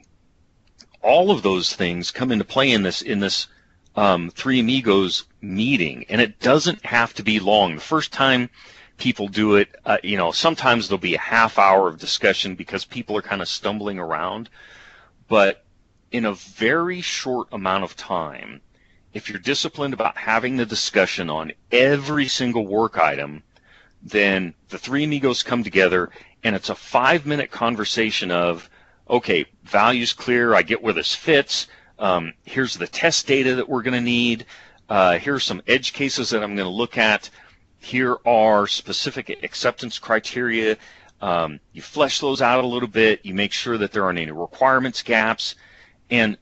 all 1.03 1.31
of 1.31 1.43
those 1.43 1.75
things 1.75 2.11
come 2.11 2.31
into 2.33 2.45
play 2.45 2.71
in 2.71 2.83
this 2.83 3.03
in 3.03 3.19
this 3.19 3.49
um, 3.97 4.31
Three 4.31 4.61
Amigos 4.61 5.25
meeting, 5.41 6.07
and 6.09 6.21
it 6.21 6.41
doesn't 6.41 6.85
have 6.87 7.13
to 7.15 7.23
be 7.23 7.41
long. 7.41 7.75
The 7.75 7.81
first 7.81 8.13
time 8.13 8.49
people 8.97 9.29
do 9.29 9.57
it, 9.57 9.69
uh, 9.85 9.99
you 10.03 10.17
know, 10.17 10.33
sometimes 10.33 10.89
there'll 10.89 10.99
be 10.99 11.15
a 11.15 11.21
half 11.21 11.59
hour 11.59 11.89
of 11.89 11.99
discussion 11.99 12.55
because 12.55 12.85
people 12.85 13.17
are 13.17 13.23
kind 13.23 13.43
of 13.43 13.49
stumbling 13.49 13.99
around, 13.99 14.49
but 15.29 15.65
in 16.13 16.25
a 16.25 16.35
very 16.35 17.01
short 17.01 17.49
amount 17.53 17.85
of 17.85 17.97
time, 17.97 18.61
if 19.13 19.29
you're 19.29 19.39
disciplined 19.39 19.93
about 19.93 20.17
having 20.17 20.57
the 20.57 20.67
discussion 20.67 21.29
on 21.29 21.53
every 21.71 22.29
single 22.29 22.67
work 22.67 22.97
item, 22.97 23.43
then 24.03 24.55
the 24.69 24.79
three 24.79 25.05
amigos 25.05 25.43
come 25.43 25.63
together 25.63 26.11
and 26.45 26.57
it's 26.57 26.71
a 26.71 26.75
five 26.75 27.25
minute 27.27 27.51
conversation 27.51 28.31
of, 28.31 28.69
okay, 29.09 29.47
values 29.65 30.13
clear. 30.13 30.55
I 30.55 30.63
get 30.63 30.83
where 30.83 30.93
this 30.93 31.15
fits. 31.15 31.69
Um, 31.99 32.33
here's 32.45 32.75
the 32.75 32.87
test 32.87 33.27
data 33.27 33.55
that 33.57 33.69
we're 33.69 33.83
going 33.83 33.95
to 33.95 34.01
need. 34.01 34.47
Uh, 34.89 35.19
here 35.19 35.35
are 35.35 35.41
some 35.41 35.63
edge 35.67 35.93
cases 35.93 36.31
that 36.31 36.43
I'm 36.43 36.57
going 36.57 36.69
to 36.69 36.75
look 36.75 36.99
at. 36.99 37.31
Here 37.79 38.17
are 38.27 38.67
specific 38.67 39.43
acceptance 39.43 39.99
criteria. 39.99 40.77
Um, 41.21 41.61
you 41.73 41.83
flesh 41.83 42.19
those 42.19 42.43
out 42.43 42.65
a 42.65 42.67
little 42.67 42.89
bit. 42.89 43.25
You 43.25 43.35
make 43.35 43.53
sure 43.53 43.79
that 43.79 43.93
there 43.93 44.05
aren't 44.05 44.19
any 44.19 44.33
requirements 44.33 45.03
gaps. 45.03 45.55
And 46.11 46.37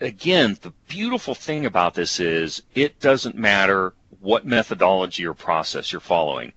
again, 0.00 0.56
the 0.62 0.72
beautiful 0.88 1.34
thing 1.34 1.66
about 1.66 1.94
this 1.94 2.20
is 2.20 2.62
it 2.74 3.00
doesn't 3.00 3.36
matter 3.36 3.94
what 4.22 4.46
methodology 4.46 5.26
or 5.26 5.34
process 5.34 5.90
you're 5.90 6.00
following. 6.00 6.52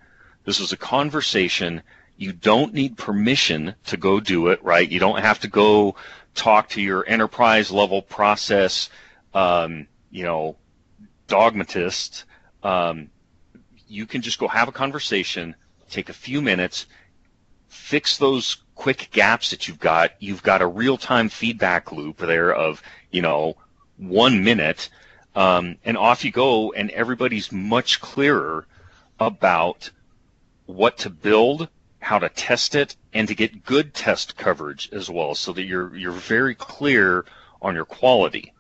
This 0.46 0.60
is 0.60 0.72
a 0.72 0.78
conversation. 0.78 1.82
You 2.16 2.32
don't 2.32 2.74
need 2.74 2.96
permission 2.96 3.74
to 3.86 3.98
go 3.98 4.20
do 4.20 4.48
it, 4.48 4.64
right? 4.64 4.90
You 4.90 5.00
don't 5.00 5.20
have 5.20 5.40
to 5.40 5.48
go 5.48 5.96
talk 6.36 6.70
to 6.70 6.82
your 6.82 7.04
enterprise 7.08 7.72
level 7.72 8.04
process, 8.04 8.90
um, 9.34 9.88
you 10.12 10.24
know, 10.24 10.56
dogmatist. 11.28 12.26
Um, 12.62 13.10
you 13.88 14.06
can 14.06 14.22
just 14.22 14.38
go 14.38 14.48
have 14.48 14.68
a 14.68 14.72
conversation, 14.72 15.56
take 15.90 16.10
a 16.10 16.14
few 16.14 16.44
minutes, 16.44 16.86
fix 17.68 18.18
those 18.18 18.58
quick 18.76 19.10
gaps 19.12 19.50
that 19.50 19.68
you've 19.68 19.80
got. 19.80 20.12
You've 20.20 20.44
got 20.44 20.62
a 20.62 20.68
real 20.68 20.98
time 20.98 21.30
feedback 21.30 21.92
loop 21.92 22.18
there 22.18 22.54
of, 22.54 22.84
you 23.10 23.24
know, 23.24 23.58
one 23.98 24.44
minute 24.44 24.90
um, 25.36 25.78
and 25.84 25.98
off 25.98 26.24
you 26.24 26.32
go, 26.32 26.72
and 26.72 26.90
everybody's 26.92 27.52
much 27.52 28.00
clearer 28.00 28.66
about 29.20 29.90
what 30.66 30.98
to 31.00 31.10
build, 31.10 31.68
how 32.00 32.20
to 32.20 32.30
test 32.30 32.76
it, 32.76 32.96
and 33.14 33.28
to 33.28 33.36
get 33.36 33.66
good 33.66 33.94
test 33.94 34.38
coverage 34.38 34.90
as 34.92 35.10
well, 35.10 35.36
so 35.36 35.54
that 35.54 35.64
you're 35.64 35.96
you're 35.96 36.12
very 36.12 36.56
clear 36.56 37.26
on 37.62 37.76
your 37.76 37.86
quality. 37.86 38.54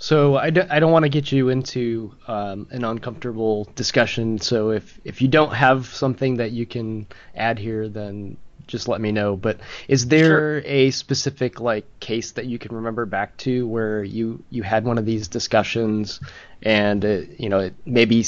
So 0.00 0.36
I 0.36 0.50
don't 0.50 0.92
want 0.92 1.02
to 1.02 1.08
get 1.08 1.32
you 1.32 1.48
into 1.48 2.14
um, 2.28 2.68
an 2.70 2.84
uncomfortable 2.84 3.68
discussion. 3.74 4.38
So 4.38 4.70
if 4.70 5.00
if 5.04 5.20
you 5.20 5.26
don't 5.26 5.52
have 5.52 5.86
something 5.86 6.36
that 6.36 6.52
you 6.52 6.66
can 6.66 7.08
add 7.34 7.58
here, 7.58 7.88
then 7.88 8.36
just 8.68 8.86
let 8.86 9.00
me 9.00 9.10
know. 9.10 9.36
But 9.36 9.58
is 9.88 10.06
there 10.06 10.60
sure. 10.60 10.62
a 10.64 10.90
specific 10.92 11.60
like 11.60 11.84
case 11.98 12.32
that 12.32 12.46
you 12.46 12.58
can 12.58 12.76
remember 12.76 13.04
back 13.06 13.36
to 13.38 13.66
where 13.66 14.04
you 14.04 14.44
you 14.50 14.62
had 14.62 14.84
one 14.84 14.98
of 14.98 15.06
these 15.06 15.26
discussions 15.26 16.20
and 16.62 17.04
it, 17.04 17.40
you 17.40 17.48
know 17.48 17.58
it 17.58 17.74
maybe 17.84 18.24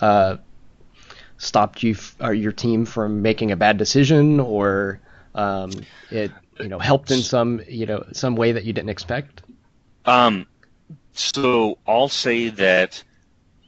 uh, 0.00 0.36
stopped 1.38 1.82
you 1.82 1.92
f- 1.92 2.16
or 2.20 2.34
your 2.34 2.52
team 2.52 2.84
from 2.84 3.22
making 3.22 3.52
a 3.52 3.56
bad 3.56 3.78
decision 3.78 4.40
or 4.40 5.00
um, 5.36 5.70
it 6.10 6.32
you 6.58 6.68
know 6.68 6.78
helped 6.78 7.10
in 7.12 7.20
some 7.20 7.60
you 7.68 7.86
know 7.86 8.04
some 8.12 8.34
way 8.34 8.50
that 8.52 8.64
you 8.64 8.72
didn't 8.72 8.90
expect? 8.90 9.42
Um, 10.06 10.46
so 11.12 11.78
I'll 11.86 12.08
say 12.08 12.48
that 12.48 13.02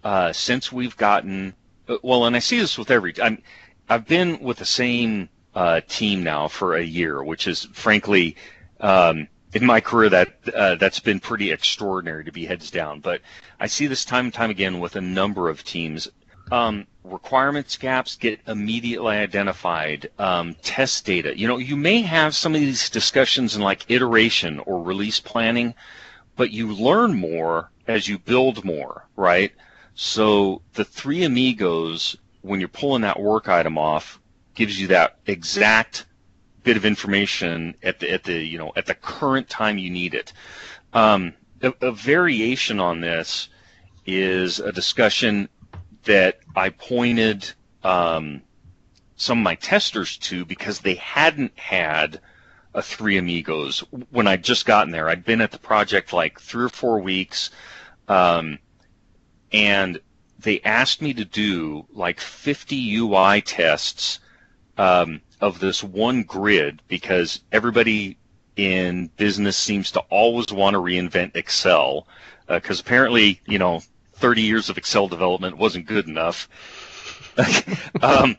uh, 0.03 0.33
since 0.33 0.73
we've 0.73 0.97
gotten 0.97 1.55
uh, 1.89 1.99
well, 2.03 2.25
and 2.27 2.37
I 2.37 2.41
see 2.41 2.59
this 2.59 2.79
with 2.79 2.91
every. 2.91 3.15
I'm, 3.23 3.43
I've 3.89 4.07
been 4.07 4.41
with 4.41 4.59
the 4.59 4.65
same 4.65 5.29
uh, 5.57 5.81
team 5.89 6.23
now 6.23 6.47
for 6.47 6.77
a 6.77 6.83
year, 6.83 7.25
which 7.25 7.49
is 7.49 7.65
frankly 7.73 8.37
um, 8.81 9.27
in 9.55 9.65
my 9.65 9.81
career 9.81 10.11
that 10.11 10.29
uh, 10.55 10.75
that's 10.75 11.01
been 11.01 11.19
pretty 11.19 11.51
extraordinary 11.51 12.25
to 12.25 12.31
be 12.31 12.45
heads 12.45 12.71
down. 12.71 13.01
But 13.01 13.23
I 13.59 13.67
see 13.67 13.87
this 13.87 14.05
time 14.05 14.27
and 14.27 14.35
time 14.35 14.51
again 14.51 14.79
with 14.81 14.97
a 14.97 15.01
number 15.01 15.49
of 15.49 15.65
teams. 15.65 16.09
Um, 16.53 16.87
requirements 17.03 17.77
gaps 17.79 18.17
get 18.17 18.39
immediately 18.47 19.17
identified. 19.17 20.11
Um, 20.19 20.55
test 20.63 21.07
data. 21.07 21.37
You 21.37 21.49
know, 21.49 21.57
you 21.57 21.77
may 21.77 22.03
have 22.03 22.37
some 22.37 22.55
of 22.55 22.61
these 22.61 22.91
discussions 22.91 23.57
in 23.57 23.63
like 23.63 23.91
iteration 23.91 24.61
or 24.61 24.83
release 24.83 25.21
planning, 25.21 25.75
but 26.37 26.51
you 26.51 26.75
learn 26.75 27.15
more 27.15 27.71
as 27.89 28.07
you 28.07 28.19
build 28.19 28.63
more, 28.63 29.07
right? 29.17 29.53
So 29.95 30.61
the 30.75 30.85
three 30.85 31.25
amigos, 31.25 32.15
when 32.43 32.61
you're 32.61 32.69
pulling 32.69 33.03
that 33.03 33.19
work 33.19 33.49
item 33.49 33.79
off, 33.79 34.21
gives 34.57 34.81
you 34.81 34.89
that 34.89 35.19
exact 35.27 36.07
bit 36.65 36.77
of 36.77 36.85
information 36.85 37.77
at 37.85 38.01
the 38.01 38.11
at 38.11 38.25
the 38.25 38.35
you 38.35 38.59
know 38.59 38.73
at 38.75 38.87
the 38.87 38.95
current 38.95 39.49
time 39.49 39.79
you 39.79 39.91
need 39.91 40.15
it. 40.15 40.33
Um, 40.93 41.33
a, 41.63 41.73
a 41.81 41.93
variation 41.93 42.81
on 42.81 43.01
this 43.01 43.49
is 44.07 44.59
a 44.59 44.73
discussion 44.73 45.49
that 46.05 46.41
I 46.57 46.71
pointed 46.71 47.53
um, 47.85 48.43
some 49.17 49.39
of 49.39 49.45
my 49.45 49.55
testers 49.57 50.17
to 50.19 50.45
because 50.45 50.81
they 50.81 50.95
hadn't 50.95 51.57
had 51.59 52.21
a 52.75 52.83
Three 52.83 53.17
Amigos 53.17 53.81
when 54.11 54.27
I'd 54.27 54.45
just 54.45 54.67
gotten 54.67 54.93
there. 54.93 55.09
I'd 55.09 55.25
been 55.25 55.41
at 55.41 55.51
the 55.51 55.59
project 55.59 56.13
like 56.13 56.41
three 56.41 56.65
or 56.65 56.69
four 56.69 57.01
weeks. 57.01 57.51
Um, 58.07 58.59
and 59.53 59.99
they 60.39 60.61
asked 60.61 61.01
me 61.01 61.15
to 61.15 61.25
do 61.25 61.87
like 61.93 62.21
50 62.21 62.97
UI 62.97 63.41
tests 63.41 64.21
um, 64.79 65.21
of 65.41 65.59
this 65.59 65.83
one 65.83 66.23
grid 66.23 66.83
because 66.89 67.41
everybody 67.53 68.17
in 68.57 69.09
business 69.17 69.57
seems 69.57 69.91
to 69.93 70.01
always 70.11 70.47
want 70.53 70.75
to 70.75 70.81
reinvent 70.81 71.37
Excel 71.37 72.07
because 72.49 72.81
uh, 72.81 72.83
apparently, 72.85 73.41
you 73.47 73.59
know, 73.59 73.83
30 74.15 74.43
years 74.43 74.71
of 74.71 74.79
Excel 74.79 75.09
development 75.09 75.59
wasn't 75.59 75.87
good 75.87 76.09
enough. 76.09 76.49
um, 78.03 78.37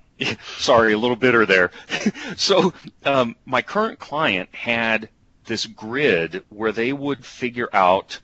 sorry, 0.58 0.94
a 0.94 0.98
little 0.98 1.15
bitter 1.15 1.46
there. 1.46 1.72
so 2.36 2.74
um, 3.06 3.36
my 3.46 3.62
current 3.62 4.00
client 4.00 4.50
had 4.53 5.10
this 5.46 5.65
grid 5.65 6.44
where 6.50 6.72
they 6.72 6.94
would 6.94 7.25
figure 7.25 7.70
out 7.74 8.20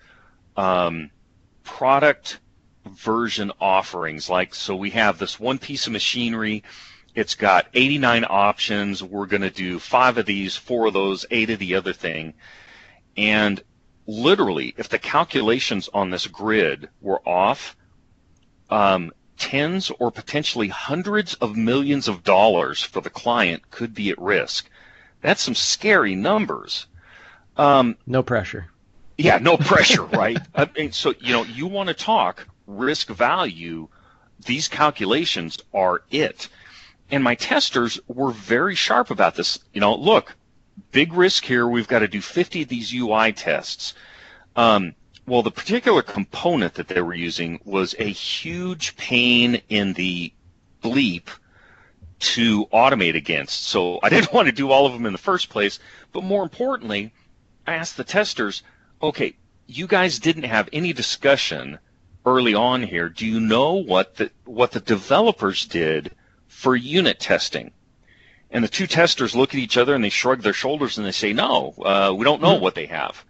um, 0.58 1.10
product 1.64 2.40
version 2.86 3.52
offerings. 3.62 4.30
Like, 4.30 4.56
so 4.56 4.76
we 4.76 4.90
have 4.92 5.18
this 5.18 5.40
one 5.40 5.58
piece 5.58 5.88
of 5.88 5.94
machinery. 5.94 6.64
It's 7.16 7.36
got 7.36 7.68
89 7.74 8.26
options. 8.30 9.04
We're 9.04 9.28
going 9.28 9.42
to 9.42 9.50
do 9.50 9.80
five 9.80 10.18
of 10.18 10.26
these, 10.26 10.56
four 10.56 10.88
of 10.88 10.94
those, 10.94 11.26
eight 11.30 11.50
of 11.50 11.60
the 11.60 11.76
other 11.76 11.94
thing. 11.94 12.34
And 13.16 13.62
literally, 14.08 14.74
if 14.78 14.90
the 14.90 15.00
calculations 15.00 15.90
on 15.94 16.10
this 16.10 16.28
grid 16.28 16.90
were 17.02 17.22
off, 17.28 17.76
um, 18.70 19.12
tens 19.38 19.92
or 20.00 20.12
potentially 20.12 20.68
hundreds 20.68 21.34
of 21.36 21.56
millions 21.56 22.08
of 22.08 22.24
dollars 22.24 22.82
for 22.82 23.02
the 23.02 23.10
client 23.10 23.70
could 23.72 23.94
be 23.94 24.10
at 24.10 24.20
risk. 24.20 24.70
That's 25.22 25.42
some 25.42 25.56
scary 25.56 26.16
numbers. 26.16 26.88
Um, 27.58 27.98
no 28.08 28.24
pressure. 28.24 28.68
Yeah, 29.18 29.38
no 29.38 29.58
pressure, 29.72 30.04
right? 30.04 30.40
I 30.56 30.70
mean, 30.76 30.92
so 30.92 31.14
you 31.20 31.34
know, 31.34 31.44
you 31.44 31.68
want 31.68 31.90
to 31.90 31.94
talk 31.94 32.48
risk 32.68 33.10
value, 33.10 33.88
these 34.46 34.68
calculations 34.68 35.60
are 35.74 36.04
it. 36.10 36.48
And 37.12 37.24
my 37.24 37.36
testers 37.36 38.00
were 38.08 38.32
very 38.32 38.76
sharp 38.76 39.12
about 39.12 39.36
this. 39.36 39.60
You 39.74 39.82
know, 39.82 39.96
look, 39.96 40.36
big 40.92 41.14
risk 41.14 41.46
here. 41.46 41.68
We've 41.68 41.88
got 41.88 42.00
to 42.00 42.08
do 42.08 42.22
50 42.22 42.64
of 42.64 42.70
these 42.70 42.94
UI 42.94 43.34
tests. 43.34 43.94
Um, 44.56 44.96
well, 45.26 45.44
the 45.44 45.52
particular 45.52 46.02
component 46.02 46.74
that 46.76 46.88
they 46.88 47.02
were 47.02 47.14
using 47.14 47.60
was 47.64 47.96
a 47.98 48.06
huge 48.10 48.96
pain 48.98 49.62
in 49.70 49.94
the 49.94 50.34
bleep 50.84 51.28
to 52.20 52.66
automate 52.68 53.16
against. 53.16 53.64
So 53.64 54.00
I 54.02 54.10
didn't 54.10 54.34
want 54.34 54.48
to 54.48 54.52
do 54.52 54.72
all 54.72 54.86
of 54.86 54.94
them 54.94 55.06
in 55.06 55.14
the 55.14 55.18
first 55.20 55.50
place. 55.50 55.80
But 56.12 56.24
more 56.24 56.44
importantly, 56.44 57.14
I 57.68 57.76
asked 57.76 57.98
the 57.98 58.04
testers, 58.04 58.64
okay, 59.02 59.36
you 59.68 59.88
guys 59.88 60.20
didn't 60.20 60.44
have 60.44 60.70
any 60.74 60.94
discussion 60.94 61.80
early 62.26 62.54
on 62.54 62.84
here, 62.84 63.10
do 63.10 63.26
you 63.26 63.40
know 63.40 63.74
what 63.74 64.16
the 64.16 64.32
what 64.46 64.72
the 64.72 64.80
developers 64.80 65.66
did 65.66 66.12
for 66.54 66.76
unit 66.76 67.20
testing? 67.20 67.72
And 68.52 68.64
the 68.64 68.70
two 68.70 68.88
testers 68.88 69.36
look 69.36 69.54
at 69.54 69.60
each 69.60 69.78
other 69.78 69.96
and 69.96 70.04
they 70.04 70.10
shrug 70.10 70.42
their 70.42 70.54
shoulders 70.54 70.98
and 70.98 71.08
they 71.08 71.12
say, 71.12 71.34
"No, 71.34 71.74
uh, 71.84 72.14
we 72.16 72.24
don't 72.24 72.42
know 72.42 72.54
mm-hmm. 72.54 72.64
what 72.64 72.76
they 72.76 72.86
have." 72.86 73.26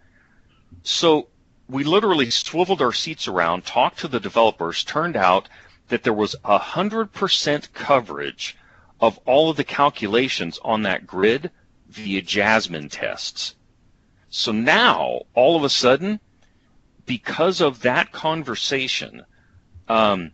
So 0.82 1.28
we 1.68 1.82
literally 1.82 2.30
swiveled 2.30 2.82
our 2.82 2.92
seats 2.92 3.26
around, 3.26 3.64
talked 3.64 4.00
to 4.00 4.08
the 4.08 4.20
developers. 4.20 4.84
Turned 4.84 5.16
out 5.16 5.48
that 5.88 6.02
there 6.02 6.12
was 6.12 6.36
a 6.44 6.58
hundred 6.58 7.12
percent 7.12 7.72
coverage 7.72 8.56
of 9.00 9.18
all 9.24 9.50
of 9.50 9.56
the 9.56 9.64
calculations 9.64 10.58
on 10.62 10.82
that 10.82 11.06
grid 11.06 11.50
via 11.88 12.20
Jasmine 12.20 12.90
tests. 12.90 13.54
So 14.28 14.52
now, 14.52 15.22
all 15.34 15.56
of 15.56 15.64
a 15.64 15.70
sudden, 15.70 16.20
because 17.06 17.60
of 17.60 17.80
that 17.82 18.12
conversation, 18.12 19.24
um, 19.88 20.32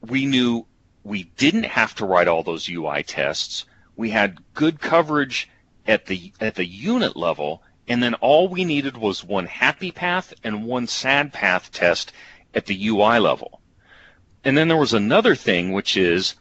we 0.00 0.26
knew 0.26 0.66
we 1.04 1.24
didn't 1.36 1.64
have 1.64 1.94
to 1.96 2.06
write 2.06 2.28
all 2.28 2.42
those 2.42 2.68
UI 2.68 3.02
tests. 3.02 3.64
We 3.96 4.10
had 4.10 4.38
good 4.54 4.80
coverage 4.80 5.48
at 5.86 6.06
the 6.06 6.32
at 6.40 6.54
the 6.54 6.66
unit 6.66 7.16
level, 7.16 7.62
and 7.88 8.02
then 8.02 8.14
all 8.14 8.48
we 8.48 8.64
needed 8.64 8.96
was 8.96 9.24
one 9.24 9.46
happy 9.46 9.90
path 9.90 10.32
and 10.44 10.64
one 10.64 10.86
sad 10.86 11.32
path 11.32 11.72
test 11.72 12.12
at 12.54 12.66
the 12.66 12.88
UI 12.88 13.18
level. 13.18 13.60
And 14.44 14.56
then 14.56 14.68
there 14.68 14.76
was 14.76 14.94
another 14.94 15.34
thing, 15.34 15.72
which 15.72 15.96
is 15.96 16.34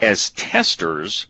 as 0.00 0.30
testers, 0.30 1.26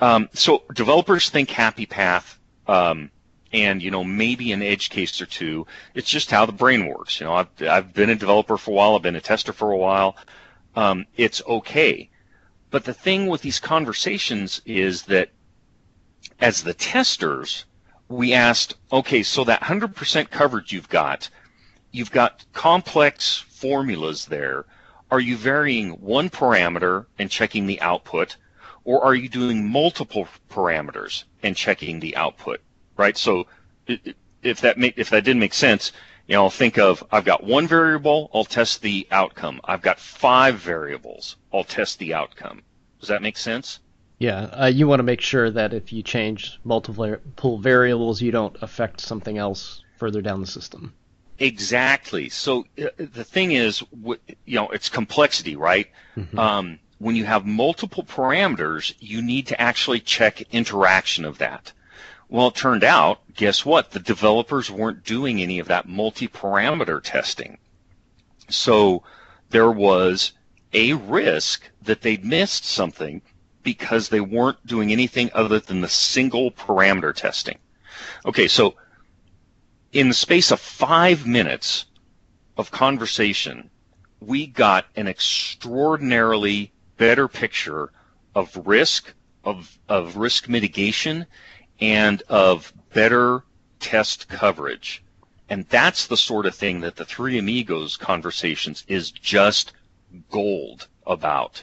um, 0.00 0.28
so 0.32 0.62
developers 0.74 1.28
think 1.28 1.50
happy 1.50 1.86
path 1.86 2.38
um, 2.66 3.10
and 3.52 3.82
you 3.82 3.90
know 3.90 4.04
maybe 4.04 4.52
an 4.52 4.62
edge 4.62 4.90
case 4.90 5.20
or 5.20 5.26
two. 5.26 5.66
It's 5.94 6.10
just 6.10 6.30
how 6.30 6.46
the 6.46 6.52
brain 6.52 6.86
works. 6.86 7.20
You 7.20 7.26
know, 7.26 7.34
I've 7.34 7.62
I've 7.62 7.94
been 7.94 8.10
a 8.10 8.14
developer 8.14 8.56
for 8.56 8.70
a 8.70 8.74
while. 8.74 8.94
I've 8.94 9.02
been 9.02 9.16
a 9.16 9.20
tester 9.20 9.52
for 9.52 9.72
a 9.72 9.76
while. 9.76 10.16
Um, 10.78 11.06
it's 11.16 11.42
okay, 11.46 12.08
but 12.70 12.84
the 12.84 12.94
thing 12.94 13.26
with 13.26 13.42
these 13.42 13.58
conversations 13.58 14.60
is 14.64 15.02
that 15.02 15.30
as 16.40 16.62
the 16.62 16.74
testers, 16.74 17.64
we 18.08 18.32
asked, 18.32 18.76
okay, 18.92 19.22
so 19.22 19.44
that 19.44 19.62
100% 19.62 20.30
coverage 20.30 20.72
you've 20.72 20.88
got, 20.88 21.30
you've 21.90 22.12
got 22.12 22.44
complex 22.52 23.38
formulas 23.48 24.26
there. 24.26 24.66
Are 25.10 25.20
you 25.20 25.36
varying 25.36 25.90
one 26.00 26.30
parameter 26.30 27.06
and 27.18 27.30
checking 27.30 27.66
the 27.66 27.80
output, 27.80 28.36
or 28.84 29.02
are 29.02 29.14
you 29.14 29.28
doing 29.28 29.68
multiple 29.68 30.28
parameters 30.50 31.24
and 31.42 31.56
checking 31.56 32.00
the 32.00 32.16
output? 32.16 32.60
right? 32.98 33.16
So 33.16 33.46
if 33.86 34.60
that 34.60 34.76
if 34.98 35.08
that 35.08 35.24
didn't 35.24 35.40
make 35.40 35.54
sense, 35.54 35.92
you 36.28 36.34
know, 36.34 36.50
think 36.50 36.78
of 36.78 37.02
I've 37.10 37.24
got 37.24 37.42
one 37.42 37.66
variable, 37.66 38.30
I'll 38.32 38.44
test 38.44 38.82
the 38.82 39.08
outcome. 39.10 39.60
I've 39.64 39.82
got 39.82 39.98
five 39.98 40.56
variables, 40.56 41.36
I'll 41.52 41.64
test 41.64 41.98
the 41.98 42.14
outcome. 42.14 42.62
Does 43.00 43.08
that 43.08 43.22
make 43.22 43.36
sense? 43.36 43.80
Yeah, 44.18 44.42
uh, 44.52 44.66
you 44.66 44.86
want 44.86 44.98
to 44.98 45.04
make 45.04 45.20
sure 45.20 45.50
that 45.50 45.72
if 45.72 45.92
you 45.92 46.02
change 46.02 46.58
multiple 46.64 47.58
variables, 47.58 48.20
you 48.20 48.30
don't 48.30 48.56
affect 48.62 49.00
something 49.00 49.38
else 49.38 49.82
further 49.96 50.20
down 50.20 50.40
the 50.40 50.46
system. 50.46 50.92
Exactly. 51.38 52.28
So 52.28 52.66
uh, 52.82 52.88
the 52.96 53.24
thing 53.24 53.52
is, 53.52 53.82
you 54.04 54.18
know, 54.56 54.68
it's 54.70 54.88
complexity, 54.88 55.54
right? 55.54 55.86
Mm-hmm. 56.16 56.38
Um, 56.38 56.78
when 56.98 57.14
you 57.14 57.24
have 57.24 57.46
multiple 57.46 58.02
parameters, 58.02 58.92
you 58.98 59.22
need 59.22 59.46
to 59.48 59.60
actually 59.60 60.00
check 60.00 60.42
interaction 60.52 61.24
of 61.24 61.38
that. 61.38 61.72
Well, 62.28 62.48
it 62.48 62.54
turned 62.54 62.84
out, 62.84 63.20
guess 63.34 63.64
what? 63.64 63.90
The 63.90 64.00
developers 64.00 64.70
weren't 64.70 65.04
doing 65.04 65.40
any 65.40 65.58
of 65.58 65.68
that 65.68 65.88
multi-parameter 65.88 67.02
testing. 67.02 67.58
So 68.50 69.02
there 69.50 69.70
was 69.70 70.32
a 70.72 70.92
risk 70.92 71.70
that 71.82 72.02
they'd 72.02 72.24
missed 72.24 72.64
something 72.64 73.22
because 73.62 74.08
they 74.08 74.20
weren't 74.20 74.64
doing 74.66 74.92
anything 74.92 75.30
other 75.32 75.58
than 75.58 75.80
the 75.80 75.88
single 75.88 76.50
parameter 76.50 77.14
testing. 77.14 77.58
Okay, 78.26 78.48
so 78.48 78.74
in 79.92 80.08
the 80.08 80.14
space 80.14 80.50
of 80.50 80.60
five 80.60 81.26
minutes 81.26 81.86
of 82.56 82.70
conversation, 82.70 83.70
we 84.20 84.46
got 84.46 84.86
an 84.96 85.08
extraordinarily 85.08 86.72
better 86.96 87.28
picture 87.28 87.92
of 88.34 88.66
risk, 88.66 89.14
of, 89.44 89.78
of 89.88 90.16
risk 90.16 90.48
mitigation, 90.48 91.26
and 91.80 92.22
of 92.28 92.72
better 92.92 93.42
test 93.80 94.28
coverage. 94.28 95.02
And 95.48 95.66
that's 95.68 96.06
the 96.06 96.16
sort 96.16 96.46
of 96.46 96.54
thing 96.54 96.80
that 96.80 96.96
the 96.96 97.04
Three 97.04 97.38
Amigos 97.38 97.96
conversations 97.96 98.84
is 98.86 99.10
just 99.10 99.72
gold 100.30 100.86
about. 101.06 101.62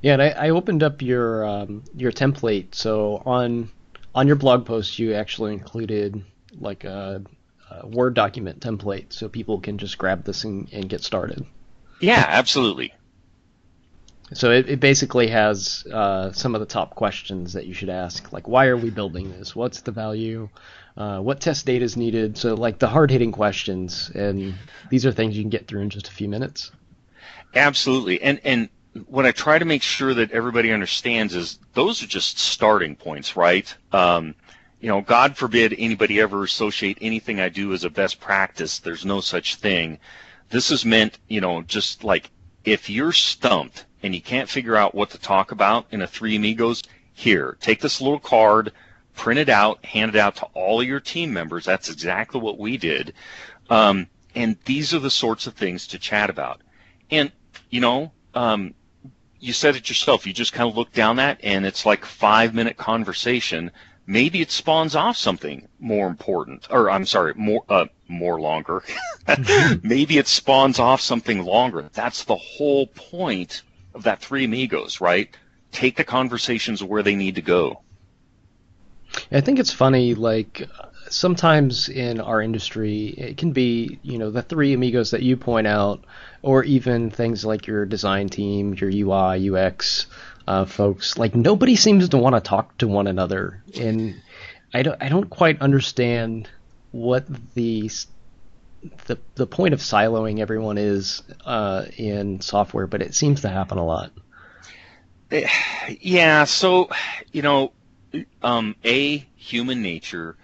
Yeah, 0.00 0.14
and 0.14 0.22
I, 0.22 0.28
I 0.28 0.50
opened 0.50 0.82
up 0.82 1.02
your 1.02 1.44
um, 1.44 1.84
your 1.94 2.12
template. 2.12 2.74
So 2.74 3.22
on 3.26 3.70
on 4.14 4.26
your 4.26 4.36
blog 4.36 4.64
post, 4.64 4.98
you 4.98 5.14
actually 5.14 5.52
included 5.52 6.22
like 6.58 6.84
a, 6.84 7.22
a 7.70 7.86
Word 7.86 8.14
document 8.14 8.60
template, 8.60 9.12
so 9.12 9.28
people 9.28 9.60
can 9.60 9.78
just 9.78 9.98
grab 9.98 10.24
this 10.24 10.44
and, 10.44 10.68
and 10.72 10.88
get 10.88 11.02
started. 11.02 11.44
Yeah, 12.00 12.24
absolutely. 12.26 12.94
So 14.34 14.50
it, 14.50 14.68
it 14.68 14.80
basically 14.80 15.28
has 15.28 15.86
uh, 15.92 16.32
some 16.32 16.54
of 16.54 16.60
the 16.60 16.66
top 16.66 16.94
questions 16.96 17.52
that 17.52 17.66
you 17.66 17.74
should 17.74 17.90
ask, 17.90 18.32
like 18.32 18.48
why 18.48 18.66
are 18.66 18.76
we 18.76 18.90
building 18.90 19.30
this? 19.30 19.54
What's 19.54 19.82
the 19.82 19.92
value? 19.92 20.48
Uh, 20.96 21.20
what 21.20 21.40
test 21.40 21.66
data 21.66 21.84
is 21.84 21.96
needed? 21.96 22.36
So 22.36 22.54
like 22.54 22.78
the 22.78 22.88
hard 22.88 23.10
hitting 23.10 23.30
questions, 23.30 24.10
and 24.14 24.54
these 24.90 25.06
are 25.06 25.12
things 25.12 25.36
you 25.36 25.42
can 25.42 25.50
get 25.50 25.68
through 25.68 25.82
in 25.82 25.90
just 25.90 26.08
a 26.08 26.12
few 26.12 26.28
minutes. 26.28 26.72
Absolutely, 27.54 28.20
and 28.20 28.40
and 28.44 28.68
what 29.06 29.26
I 29.26 29.32
try 29.32 29.58
to 29.58 29.64
make 29.64 29.82
sure 29.82 30.14
that 30.14 30.32
everybody 30.32 30.72
understands 30.72 31.34
is 31.34 31.58
those 31.74 32.02
are 32.02 32.06
just 32.06 32.38
starting 32.38 32.96
points, 32.96 33.36
right? 33.36 33.72
Um, 33.92 34.34
you 34.80 34.88
know, 34.88 35.02
God 35.02 35.36
forbid 35.36 35.74
anybody 35.78 36.20
ever 36.20 36.42
associate 36.42 36.98
anything 37.00 37.40
I 37.40 37.48
do 37.48 37.72
as 37.72 37.84
a 37.84 37.90
best 37.90 38.20
practice. 38.20 38.78
There's 38.78 39.04
no 39.04 39.20
such 39.20 39.56
thing. 39.56 39.98
This 40.48 40.70
is 40.70 40.84
meant, 40.84 41.18
you 41.28 41.40
know, 41.40 41.62
just 41.62 42.04
like 42.04 42.30
if 42.66 42.90
you're 42.90 43.12
stumped 43.12 43.86
and 44.02 44.14
you 44.14 44.20
can't 44.20 44.50
figure 44.50 44.76
out 44.76 44.94
what 44.94 45.08
to 45.10 45.18
talk 45.18 45.52
about 45.52 45.86
in 45.92 46.02
a 46.02 46.06
Three 46.06 46.36
Amigos, 46.36 46.82
here, 47.14 47.56
take 47.60 47.80
this 47.80 48.02
little 48.02 48.18
card, 48.18 48.72
print 49.14 49.40
it 49.40 49.48
out, 49.48 49.82
hand 49.84 50.14
it 50.14 50.18
out 50.18 50.36
to 50.36 50.44
all 50.52 50.82
your 50.82 51.00
team 51.00 51.32
members. 51.32 51.64
That's 51.64 51.88
exactly 51.88 52.40
what 52.40 52.58
we 52.58 52.76
did. 52.76 53.14
Um, 53.70 54.08
and 54.34 54.58
these 54.66 54.92
are 54.92 54.98
the 54.98 55.10
sorts 55.10 55.46
of 55.46 55.54
things 55.54 55.86
to 55.86 55.98
chat 55.98 56.28
about. 56.28 56.60
And, 57.10 57.32
you 57.70 57.80
know, 57.80 58.12
um, 58.34 58.74
you 59.40 59.54
said 59.54 59.76
it 59.76 59.88
yourself. 59.88 60.26
You 60.26 60.34
just 60.34 60.52
kind 60.52 60.68
of 60.68 60.76
look 60.76 60.92
down 60.92 61.16
that, 61.16 61.40
and 61.42 61.64
it's 61.64 61.86
like 61.86 62.04
five 62.04 62.54
minute 62.54 62.76
conversation. 62.76 63.70
Maybe 64.06 64.40
it 64.40 64.50
spawns 64.50 64.94
off 64.94 65.16
something 65.16 65.66
more 65.80 66.06
important, 66.06 66.68
or 66.70 66.90
I'm 66.90 67.06
sorry, 67.06 67.34
more 67.34 67.64
uh, 67.68 67.86
more 68.08 68.40
longer. 68.40 68.84
Maybe 69.82 70.18
it 70.18 70.28
spawns 70.28 70.78
off 70.78 71.00
something 71.00 71.44
longer. 71.44 71.90
That's 71.92 72.24
the 72.24 72.36
whole 72.36 72.86
point 72.86 73.62
of 73.94 74.04
that 74.04 74.20
three 74.20 74.44
amigos, 74.44 75.00
right? 75.00 75.36
Take 75.72 75.96
the 75.96 76.04
conversations 76.04 76.84
where 76.84 77.02
they 77.02 77.16
need 77.16 77.34
to 77.34 77.42
go. 77.42 77.80
I 79.32 79.40
think 79.40 79.58
it's 79.58 79.72
funny, 79.72 80.14
like 80.14 80.68
sometimes 81.08 81.88
in 81.88 82.20
our 82.20 82.40
industry, 82.40 83.06
it 83.16 83.36
can 83.36 83.52
be, 83.52 83.98
you 84.02 84.18
know, 84.18 84.30
the 84.30 84.42
three 84.42 84.72
amigos 84.72 85.10
that 85.10 85.22
you 85.22 85.36
point 85.36 85.66
out, 85.66 86.04
or 86.42 86.64
even 86.64 87.10
things 87.10 87.44
like 87.44 87.66
your 87.66 87.86
design 87.86 88.28
team, 88.28 88.74
your 88.74 88.90
UI, 88.90 89.50
UX 89.50 90.06
uh, 90.46 90.64
folks. 90.64 91.18
Like 91.18 91.34
nobody 91.34 91.76
seems 91.76 92.08
to 92.08 92.18
want 92.18 92.34
to 92.34 92.40
talk 92.40 92.76
to 92.78 92.88
one 92.88 93.06
another, 93.06 93.62
and 93.78 94.20
I 94.72 94.82
don't, 94.82 95.02
I 95.02 95.08
don't 95.08 95.28
quite 95.28 95.60
understand 95.60 96.48
what 96.92 97.26
the 97.54 97.90
the 99.06 99.18
the 99.34 99.46
point 99.46 99.74
of 99.74 99.80
siloing 99.80 100.40
everyone 100.40 100.78
is 100.78 101.22
uh, 101.44 101.86
in 101.96 102.40
software, 102.40 102.86
but 102.86 103.02
it 103.02 103.14
seems 103.14 103.42
to 103.42 103.48
happen 103.48 103.78
a 103.78 103.84
lot. 103.84 104.12
Yeah, 106.00 106.44
so 106.44 106.90
you 107.32 107.42
know, 107.42 107.72
um, 108.42 108.76
a 108.84 109.18
human 109.36 109.82
nature 109.82 110.36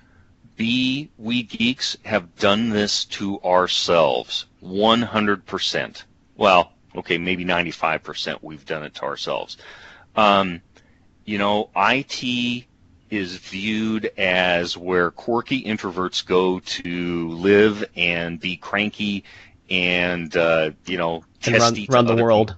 B, 0.56 1.10
we 1.18 1.42
geeks 1.42 1.96
have 2.04 2.36
done 2.36 2.68
this 2.68 3.04
to 3.06 3.40
ourselves 3.42 4.46
100%. 4.62 6.04
Well, 6.36 6.72
okay, 6.94 7.18
maybe 7.18 7.44
95% 7.44 8.38
we've 8.42 8.64
done 8.66 8.82
it 8.82 8.94
to 8.96 9.02
ourselves. 9.02 9.56
Um, 10.16 10.60
you 11.24 11.38
know, 11.38 11.70
IT 11.76 12.66
is 13.10 13.36
viewed 13.36 14.10
as 14.16 14.76
where 14.76 15.10
quirky 15.10 15.62
introverts 15.62 16.24
go 16.24 16.60
to 16.60 17.28
live 17.30 17.84
and 17.96 18.40
be 18.40 18.56
cranky 18.56 19.24
and, 19.70 20.34
uh, 20.36 20.70
you 20.86 20.98
know, 20.98 21.24
testy 21.40 21.86
run, 21.90 22.06
run 22.06 22.16
the 22.16 22.22
world. 22.22 22.56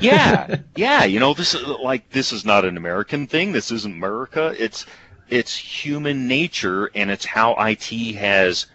yeah, 0.00 0.56
yeah. 0.76 1.04
You 1.04 1.20
know, 1.20 1.34
this 1.34 1.54
is 1.54 1.66
like 1.66 2.10
this 2.10 2.32
is 2.32 2.44
not 2.44 2.64
an 2.64 2.76
American 2.76 3.26
thing. 3.26 3.52
This 3.52 3.70
isn't 3.70 3.92
America. 3.92 4.54
It's 4.58 4.86
it's 5.28 5.56
human 5.56 6.28
nature 6.28 6.90
and 6.94 7.10
it's 7.10 7.24
how 7.24 7.54
IT 7.58 8.14
has, 8.16 8.66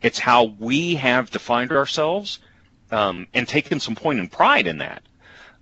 it's 0.00 0.18
how 0.18 0.44
we 0.44 0.94
have 0.94 1.30
defined 1.30 1.72
ourselves 1.72 2.38
um, 2.90 3.26
and 3.34 3.46
taken 3.46 3.80
some 3.80 3.94
point 3.94 4.18
in 4.18 4.28
pride 4.28 4.66
in 4.66 4.78
that. 4.78 5.02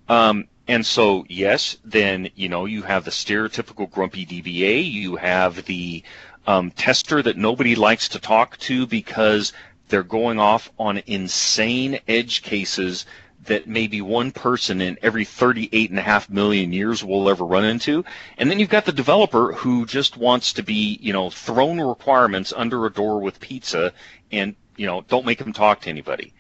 Um, 0.09 0.46
and 0.66 0.85
so, 0.85 1.27
yes, 1.29 1.77
then, 1.85 2.31
you 2.35 2.48
know, 2.48 2.64
you 2.64 2.83
have 2.83 3.05
the 3.05 3.11
stereotypical 3.11 3.90
grumpy 3.90 4.24
DBA, 4.24 4.90
you 4.90 5.16
have 5.16 5.64
the 5.66 6.03
um, 6.46 6.70
tester 6.70 7.22
that 7.22 7.37
nobody 7.37 7.74
likes 7.74 8.09
to 8.11 8.18
talk 8.18 8.57
to 8.59 8.87
because 8.87 9.53
they're 9.88 10.03
going 10.03 10.38
off 10.38 10.70
on 10.79 11.03
insane 11.07 12.00
edge 12.09 12.42
cases 12.42 13.05
that 13.44 13.68
maybe 13.68 14.00
one 14.00 14.33
person 14.33 14.81
in 14.81 14.98
every 15.03 15.24
38 15.24 15.90
and 15.90 15.98
a 15.98 16.03
half 16.03 16.31
million 16.31 16.72
years 16.72 17.05
will 17.05 17.29
ever 17.29 17.44
run 17.44 17.64
into. 17.64 18.03
And 18.38 18.50
then 18.50 18.59
you've 18.59 18.70
got 18.70 18.87
the 18.87 18.92
developer 18.92 19.53
who 19.53 19.85
just 19.85 20.16
wants 20.16 20.55
to 20.55 20.62
be, 20.62 20.98
you 21.03 21.12
know, 21.12 21.29
thrown 21.29 21.79
requirements 21.79 22.55
under 22.57 22.87
a 22.87 22.90
door 22.90 23.20
with 23.20 23.40
pizza 23.40 23.92
and, 24.33 24.57
you 24.77 24.87
know, 24.87 25.03
don't 25.03 25.27
make 25.27 25.38
them 25.38 25.53
talk 25.53 25.83
to 25.83 25.90
anybody. 25.90 26.33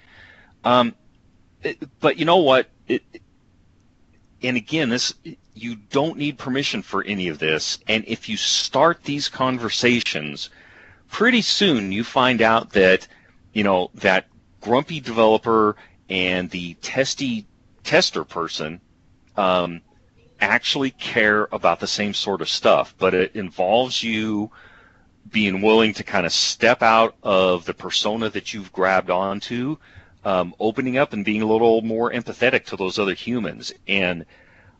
Um, 0.64 0.94
it, 1.62 1.78
but 2.00 2.18
you 2.18 2.24
know 2.24 2.38
what? 2.38 2.68
It, 2.88 3.02
and 4.44 4.56
again, 4.56 4.90
this, 4.90 5.14
you 5.54 5.76
don't 5.76 6.18
need 6.18 6.38
permission 6.38 6.82
for 6.82 7.02
any 7.02 7.28
of 7.28 7.38
this. 7.38 7.78
And 7.88 8.04
if 8.06 8.28
you 8.28 8.36
start 8.36 9.02
these 9.02 9.28
conversations, 9.28 10.50
pretty 11.10 11.42
soon 11.42 11.92
you 11.92 12.04
find 12.04 12.42
out 12.42 12.70
that, 12.70 13.08
you 13.52 13.64
know, 13.64 13.90
that 13.94 14.26
grumpy 14.60 15.00
developer 15.00 15.76
and 16.08 16.50
the 16.50 16.74
testy 16.74 17.46
tester 17.84 18.24
person 18.24 18.80
um, 19.36 19.80
actually 20.40 20.90
care 20.90 21.48
about 21.50 21.80
the 21.80 21.86
same 21.86 22.12
sort 22.12 22.42
of 22.42 22.48
stuff, 22.48 22.94
but 22.98 23.14
it 23.14 23.34
involves 23.34 24.02
you 24.02 24.50
being 25.30 25.62
willing 25.62 25.94
to 25.94 26.04
kind 26.04 26.26
of 26.26 26.32
step 26.32 26.82
out 26.82 27.14
of 27.22 27.64
the 27.64 27.74
persona 27.74 28.28
that 28.28 28.52
you've 28.52 28.72
grabbed 28.72 29.10
onto, 29.10 29.76
um, 30.24 30.54
opening 30.58 30.96
up 30.96 31.12
and 31.12 31.24
being 31.24 31.42
a 31.42 31.46
little 31.46 31.82
more 31.82 32.12
empathetic 32.12 32.64
to 32.66 32.76
those 32.76 32.98
other 32.98 33.14
humans. 33.14 33.72
And 33.86 34.24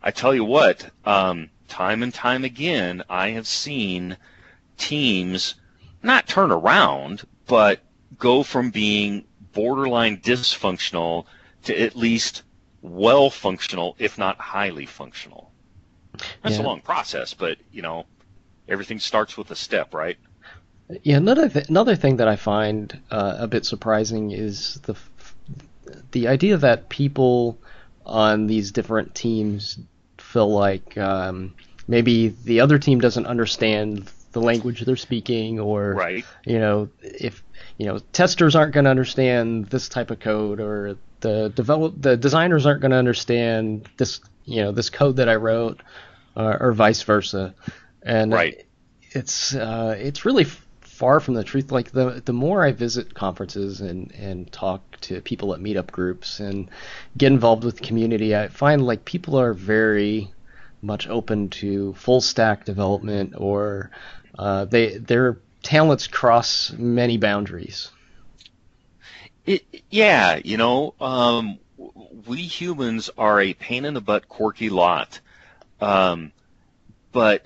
I 0.02 0.10
tell 0.10 0.34
you 0.34 0.44
what, 0.44 0.90
um, 1.04 1.50
time 1.68 2.02
and 2.02 2.12
time 2.12 2.44
again, 2.44 3.02
I 3.08 3.30
have 3.30 3.46
seen 3.46 4.16
teams 4.76 5.54
not 6.02 6.26
turn 6.26 6.50
around, 6.50 7.26
but 7.46 7.80
go 8.18 8.42
from 8.42 8.70
being 8.70 9.24
borderline 9.52 10.18
dysfunctional 10.18 11.26
to 11.64 11.80
at 11.80 11.96
least 11.96 12.42
well 12.82 13.30
functional, 13.30 13.96
if 13.98 14.18
not 14.18 14.38
highly 14.38 14.86
functional. 14.86 15.50
That's 16.42 16.56
yeah. 16.56 16.62
a 16.62 16.66
long 16.66 16.80
process, 16.80 17.34
but 17.34 17.58
you 17.72 17.82
know, 17.82 18.06
everything 18.68 18.98
starts 18.98 19.36
with 19.36 19.50
a 19.50 19.56
step, 19.56 19.94
right? 19.94 20.18
Yeah, 21.02 21.16
another 21.16 21.48
th- 21.48 21.68
another 21.68 21.96
thing 21.96 22.16
that 22.16 22.28
I 22.28 22.36
find 22.36 23.00
uh, 23.10 23.36
a 23.38 23.48
bit 23.48 23.64
surprising 23.64 24.32
is 24.32 24.80
the 24.82 24.92
f- 24.92 25.10
the 26.12 26.28
idea 26.28 26.56
that 26.56 26.88
people 26.88 27.58
on 28.06 28.46
these 28.46 28.72
different 28.72 29.14
teams 29.14 29.78
feel 30.18 30.50
like 30.50 30.96
um, 30.98 31.54
maybe 31.88 32.28
the 32.28 32.60
other 32.60 32.78
team 32.78 33.00
doesn't 33.00 33.26
understand 33.26 34.10
the 34.32 34.40
language 34.40 34.80
they're 34.80 34.96
speaking, 34.96 35.60
or 35.60 35.94
right. 35.94 36.24
you 36.44 36.58
know, 36.58 36.88
if 37.02 37.42
you 37.78 37.86
know 37.86 37.98
testers 38.12 38.56
aren't 38.56 38.74
going 38.74 38.84
to 38.84 38.90
understand 38.90 39.66
this 39.66 39.88
type 39.88 40.10
of 40.10 40.20
code 40.20 40.60
or 40.60 40.96
the 41.20 41.50
develop 41.54 41.94
the 42.00 42.16
designers 42.16 42.66
aren't 42.66 42.80
going 42.80 42.90
to 42.90 42.96
understand 42.96 43.88
this 43.96 44.20
you 44.44 44.62
know 44.62 44.72
this 44.72 44.90
code 44.90 45.16
that 45.16 45.28
I 45.28 45.36
wrote 45.36 45.80
uh, 46.36 46.56
or 46.60 46.72
vice 46.72 47.02
versa 47.02 47.54
and 48.02 48.32
right. 48.32 48.66
it's 49.12 49.54
uh, 49.54 49.96
it's 49.98 50.24
really 50.24 50.46
far 50.94 51.18
from 51.18 51.34
the 51.34 51.42
truth 51.42 51.72
like 51.72 51.90
the 51.90 52.22
the 52.24 52.32
more 52.32 52.64
I 52.64 52.70
visit 52.72 53.14
conferences 53.14 53.80
and 53.80 54.12
and 54.12 54.50
talk 54.52 54.80
to 55.02 55.20
people 55.20 55.52
at 55.52 55.60
meetup 55.60 55.90
groups 55.90 56.38
and 56.38 56.70
get 57.16 57.32
involved 57.32 57.64
with 57.64 57.78
the 57.78 57.84
community 57.84 58.34
I 58.36 58.48
find 58.48 58.86
like 58.86 59.04
people 59.04 59.38
are 59.38 59.52
very 59.52 60.30
much 60.82 61.08
open 61.08 61.48
to 61.48 61.94
full 61.94 62.20
stack 62.20 62.64
development 62.64 63.34
or 63.36 63.90
uh, 64.38 64.66
they 64.66 64.98
they're 64.98 65.38
talents 65.62 66.06
cross 66.06 66.72
many 66.72 67.16
boundaries. 67.16 67.90
It, 69.46 69.64
yeah, 69.90 70.40
you 70.44 70.56
know, 70.56 70.94
um, 71.00 71.58
we 72.26 72.42
humans 72.42 73.10
are 73.18 73.40
a 73.40 73.54
pain 73.54 73.84
in 73.84 73.94
the 73.94 74.00
butt, 74.00 74.28
quirky 74.28 74.70
lot. 74.70 75.20
Um, 75.80 76.32
but 77.12 77.44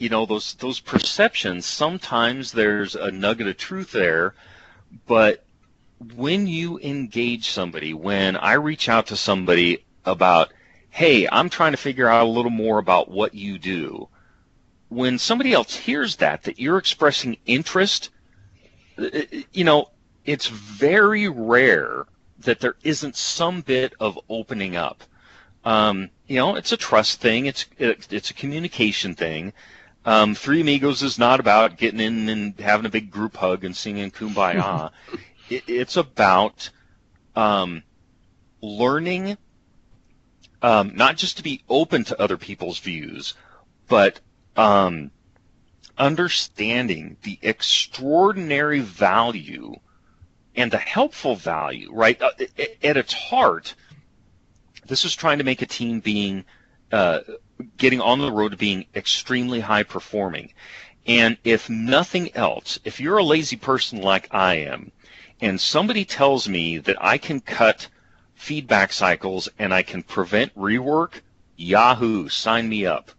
you 0.00 0.08
know 0.08 0.26
those 0.26 0.54
those 0.54 0.80
perceptions. 0.80 1.66
Sometimes 1.66 2.52
there's 2.52 2.96
a 2.96 3.10
nugget 3.10 3.46
of 3.46 3.56
truth 3.58 3.92
there, 3.92 4.34
but 5.06 5.44
when 6.16 6.46
you 6.46 6.78
engage 6.80 7.50
somebody, 7.50 7.92
when 7.92 8.36
I 8.36 8.54
reach 8.54 8.88
out 8.88 9.08
to 9.08 9.16
somebody 9.16 9.84
about, 10.06 10.52
hey, 10.88 11.28
I'm 11.30 11.50
trying 11.50 11.72
to 11.72 11.76
figure 11.76 12.08
out 12.08 12.26
a 12.26 12.30
little 12.30 12.50
more 12.50 12.78
about 12.78 13.10
what 13.10 13.34
you 13.34 13.58
do, 13.58 14.08
when 14.88 15.18
somebody 15.18 15.52
else 15.52 15.76
hears 15.76 16.16
that, 16.16 16.44
that 16.44 16.58
you're 16.58 16.78
expressing 16.78 17.36
interest, 17.44 18.08
uh, 18.98 19.08
you 19.52 19.64
know, 19.64 19.90
it's 20.24 20.48
very 20.48 21.28
rare 21.28 22.06
that 22.38 22.60
there 22.60 22.76
isn't 22.82 23.16
some 23.16 23.60
bit 23.60 23.92
of 24.00 24.18
opening 24.30 24.76
up. 24.76 25.04
Um, 25.64 26.08
you 26.26 26.36
know, 26.36 26.56
it's 26.56 26.72
a 26.72 26.76
trust 26.78 27.20
thing. 27.20 27.44
It's 27.44 27.66
it, 27.78 28.08
it's 28.10 28.30
a 28.30 28.34
communication 28.34 29.14
thing. 29.14 29.52
Um, 30.04 30.34
Three 30.34 30.62
Amigos 30.62 31.02
is 31.02 31.18
not 31.18 31.40
about 31.40 31.76
getting 31.76 32.00
in 32.00 32.28
and 32.28 32.58
having 32.58 32.86
a 32.86 32.90
big 32.90 33.10
group 33.10 33.36
hug 33.36 33.64
and 33.64 33.76
singing 33.76 34.10
"Kumbaya." 34.10 34.90
it, 35.50 35.64
it's 35.66 35.96
about 35.96 36.70
um, 37.36 37.82
learning, 38.62 39.36
um, 40.62 40.92
not 40.94 41.16
just 41.16 41.36
to 41.36 41.42
be 41.42 41.62
open 41.68 42.04
to 42.04 42.20
other 42.20 42.38
people's 42.38 42.78
views, 42.78 43.34
but 43.88 44.20
um, 44.56 45.10
understanding 45.98 47.16
the 47.22 47.38
extraordinary 47.42 48.80
value 48.80 49.74
and 50.56 50.70
the 50.70 50.78
helpful 50.78 51.36
value, 51.36 51.90
right? 51.92 52.20
Uh, 52.20 52.30
at 52.82 52.96
its 52.96 53.12
heart, 53.12 53.74
this 54.86 55.04
is 55.04 55.14
trying 55.14 55.38
to 55.38 55.44
make 55.44 55.62
a 55.62 55.66
team 55.66 56.00
being 56.00 56.44
uh, 56.90 57.20
getting 57.76 58.00
on 58.00 58.18
the 58.18 58.32
road 58.32 58.50
to 58.50 58.56
being 58.56 58.86
extremely 58.94 59.60
high 59.60 59.82
performing. 59.82 60.52
And 61.06 61.36
if 61.44 61.70
nothing 61.70 62.34
else, 62.36 62.78
if 62.84 63.00
you're 63.00 63.18
a 63.18 63.24
lazy 63.24 63.56
person 63.56 64.00
like 64.00 64.28
I 64.32 64.56
am, 64.56 64.92
and 65.40 65.60
somebody 65.60 66.04
tells 66.04 66.48
me 66.48 66.78
that 66.78 66.96
I 67.02 67.18
can 67.18 67.40
cut 67.40 67.88
feedback 68.34 68.92
cycles 68.92 69.48
and 69.58 69.72
I 69.72 69.82
can 69.82 70.02
prevent 70.02 70.54
rework, 70.54 71.20
Yahoo, 71.56 72.28
sign 72.28 72.68
me 72.68 72.86
up. 72.86 73.10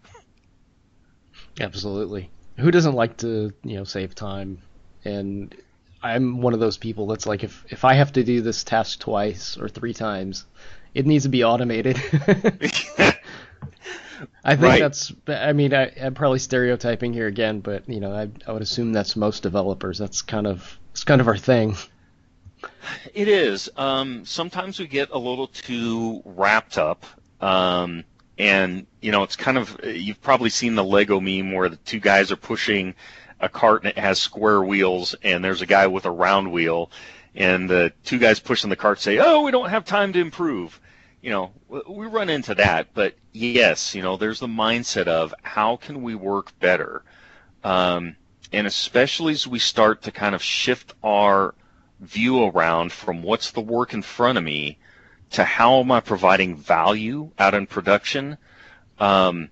Absolutely. 1.59 2.29
Who 2.57 2.71
doesn't 2.71 2.95
like 2.95 3.17
to, 3.17 3.51
you 3.63 3.75
know, 3.75 3.83
save 3.83 4.15
time? 4.15 4.61
And 5.03 5.55
I'm 6.03 6.41
one 6.41 6.53
of 6.53 6.59
those 6.59 6.77
people 6.77 7.07
that's 7.07 7.25
like, 7.25 7.43
if 7.43 7.65
if 7.69 7.85
I 7.85 7.93
have 7.93 8.13
to 8.13 8.23
do 8.23 8.41
this 8.41 8.63
task 8.63 8.99
twice 8.99 9.57
or 9.57 9.67
three 9.67 9.93
times, 9.93 10.45
it 10.93 11.05
needs 11.05 11.23
to 11.23 11.29
be 11.29 11.43
automated. 11.43 11.97
I 14.43 14.55
think 14.55 14.63
right. 14.63 14.79
that's. 14.79 15.13
I 15.27 15.53
mean, 15.53 15.73
I, 15.73 15.85
am 15.97 16.13
probably 16.13 16.39
stereotyping 16.39 17.13
here 17.13 17.27
again, 17.27 17.59
but 17.59 17.87
you 17.87 17.99
know, 17.99 18.13
I, 18.13 18.29
I 18.47 18.51
would 18.51 18.61
assume 18.61 18.93
that's 18.93 19.15
most 19.15 19.43
developers. 19.43 19.97
That's 19.97 20.21
kind 20.21 20.47
of 20.47 20.79
it's 20.91 21.03
kind 21.03 21.21
of 21.21 21.27
our 21.27 21.37
thing. 21.37 21.75
It 23.13 23.27
is. 23.27 23.69
Um, 23.77 24.25
sometimes 24.25 24.79
we 24.79 24.87
get 24.87 25.09
a 25.11 25.17
little 25.17 25.47
too 25.47 26.21
wrapped 26.25 26.77
up, 26.77 27.05
um, 27.39 28.03
and 28.37 28.85
you 29.01 29.11
know, 29.11 29.23
it's 29.23 29.35
kind 29.35 29.57
of. 29.57 29.79
You've 29.83 30.21
probably 30.21 30.49
seen 30.49 30.75
the 30.75 30.83
Lego 30.83 31.19
meme 31.19 31.53
where 31.53 31.69
the 31.69 31.77
two 31.77 31.99
guys 31.99 32.31
are 32.31 32.37
pushing 32.37 32.95
a 33.39 33.49
cart 33.49 33.83
and 33.83 33.89
it 33.89 33.97
has 33.97 34.19
square 34.19 34.61
wheels, 34.61 35.15
and 35.23 35.43
there's 35.43 35.61
a 35.61 35.65
guy 35.65 35.87
with 35.87 36.05
a 36.05 36.11
round 36.11 36.51
wheel, 36.51 36.91
and 37.35 37.69
the 37.69 37.91
two 38.03 38.19
guys 38.19 38.39
pushing 38.39 38.69
the 38.69 38.75
cart 38.75 38.99
say, 38.99 39.17
"Oh, 39.19 39.41
we 39.41 39.51
don't 39.51 39.69
have 39.69 39.85
time 39.85 40.13
to 40.13 40.19
improve." 40.19 40.79
You 41.21 41.29
know, 41.29 41.51
we 41.87 42.07
run 42.07 42.29
into 42.29 42.55
that, 42.55 42.87
but 42.93 43.15
yes, 43.31 43.93
you 43.93 44.01
know, 44.01 44.17
there's 44.17 44.39
the 44.39 44.47
mindset 44.47 45.07
of 45.07 45.33
how 45.43 45.77
can 45.77 46.01
we 46.01 46.15
work 46.15 46.57
better, 46.59 47.03
um, 47.63 48.15
and 48.51 48.65
especially 48.65 49.33
as 49.33 49.45
we 49.45 49.59
start 49.59 50.01
to 50.03 50.11
kind 50.11 50.33
of 50.33 50.41
shift 50.41 50.93
our 51.03 51.53
view 51.99 52.43
around 52.43 52.91
from 52.91 53.21
what's 53.21 53.51
the 53.51 53.61
work 53.61 53.93
in 53.93 54.01
front 54.01 54.37
of 54.37 54.43
me 54.43 54.79
to 55.31 55.43
how 55.43 55.79
am 55.79 55.91
I 55.91 55.99
providing 55.99 56.57
value 56.57 57.31
out 57.39 57.53
in 57.53 57.67
production. 57.67 58.37
Um, 58.99 59.49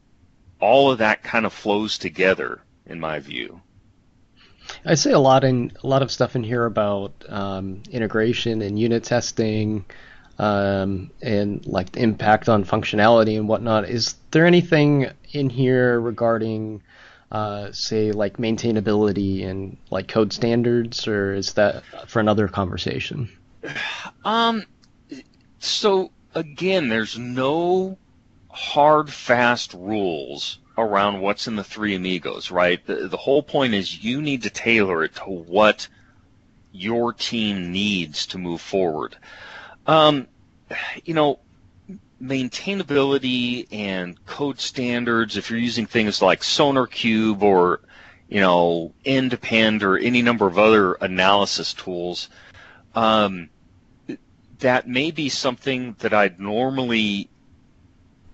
all 0.60 0.92
of 0.92 0.98
that 0.98 1.24
kind 1.24 1.46
of 1.46 1.54
flows 1.54 1.98
together, 1.98 2.62
in 2.86 3.00
my 3.00 3.20
view. 3.20 3.62
I 4.86 4.96
say 4.96 5.12
a 5.12 5.20
lot 5.20 5.44
in 5.44 5.72
a 5.84 5.88
lot 5.88 6.02
of 6.02 6.12
stuff 6.12 6.36
in 6.36 6.44
here 6.44 6.66
about 6.66 7.14
um, 7.28 7.82
integration 7.90 8.62
and 8.62 8.78
unit 8.78 9.04
testing, 9.04 9.86
um, 10.40 11.12
and 11.22 11.66
like 11.68 11.92
the 11.92 12.02
impact 12.02 12.50
on 12.50 12.64
functionality 12.64 13.38
and 13.38 13.48
whatnot. 13.48 13.88
Is 13.88 14.16
there 14.32 14.46
anything 14.46 15.12
in 15.34 15.50
here 15.50 16.00
regarding, 16.00 16.82
uh, 17.32 17.72
say, 17.74 18.14
like 18.14 18.38
maintainability 18.38 19.46
and 19.46 19.78
like 19.92 20.08
code 20.08 20.32
standards, 20.34 21.08
or 21.08 21.34
is 21.34 21.54
that 21.54 21.84
for 22.08 22.20
another 22.20 22.48
conversation? 22.48 23.30
Um. 24.24 24.64
So 25.60 26.12
again, 26.34 26.88
there's 26.88 27.18
no 27.18 27.98
hard, 28.50 29.12
fast 29.12 29.74
rules 29.74 30.60
around 30.78 31.20
what's 31.20 31.48
in 31.48 31.58
the 31.58 31.64
three 31.64 31.96
amigos, 31.96 32.50
right? 32.50 32.84
The, 32.86 33.10
the 33.10 33.18
whole 33.18 33.44
point 33.44 33.74
is 33.74 34.02
you 34.04 34.22
need 34.22 34.44
to 34.44 34.50
tailor 34.50 35.04
it 35.04 35.16
to 35.16 35.26
what 35.26 35.90
your 36.72 37.12
team 37.12 37.74
needs 37.74 38.28
to 38.28 38.38
move 38.38 38.62
forward. 38.62 39.18
Um, 39.90 40.28
you 41.04 41.16
know, 41.16 41.40
maintainability 42.22 43.66
and 43.72 44.24
code 44.28 44.60
standards, 44.60 45.36
if 45.36 45.50
you're 45.50 45.58
using 45.58 45.88
things 45.88 46.22
like 46.22 46.42
SonarQube 46.42 47.42
or, 47.42 47.82
you 48.28 48.40
know, 48.40 48.94
Ndepend 49.04 49.82
or 49.82 49.98
any 49.98 50.22
number 50.22 50.46
of 50.46 50.60
other 50.60 50.94
analysis 50.94 51.74
tools, 51.74 52.30
um, 52.94 53.50
that 54.60 54.88
may 54.88 55.10
be 55.10 55.28
something 55.28 55.96
that 55.98 56.14
I'd 56.14 56.40
normally 56.40 57.28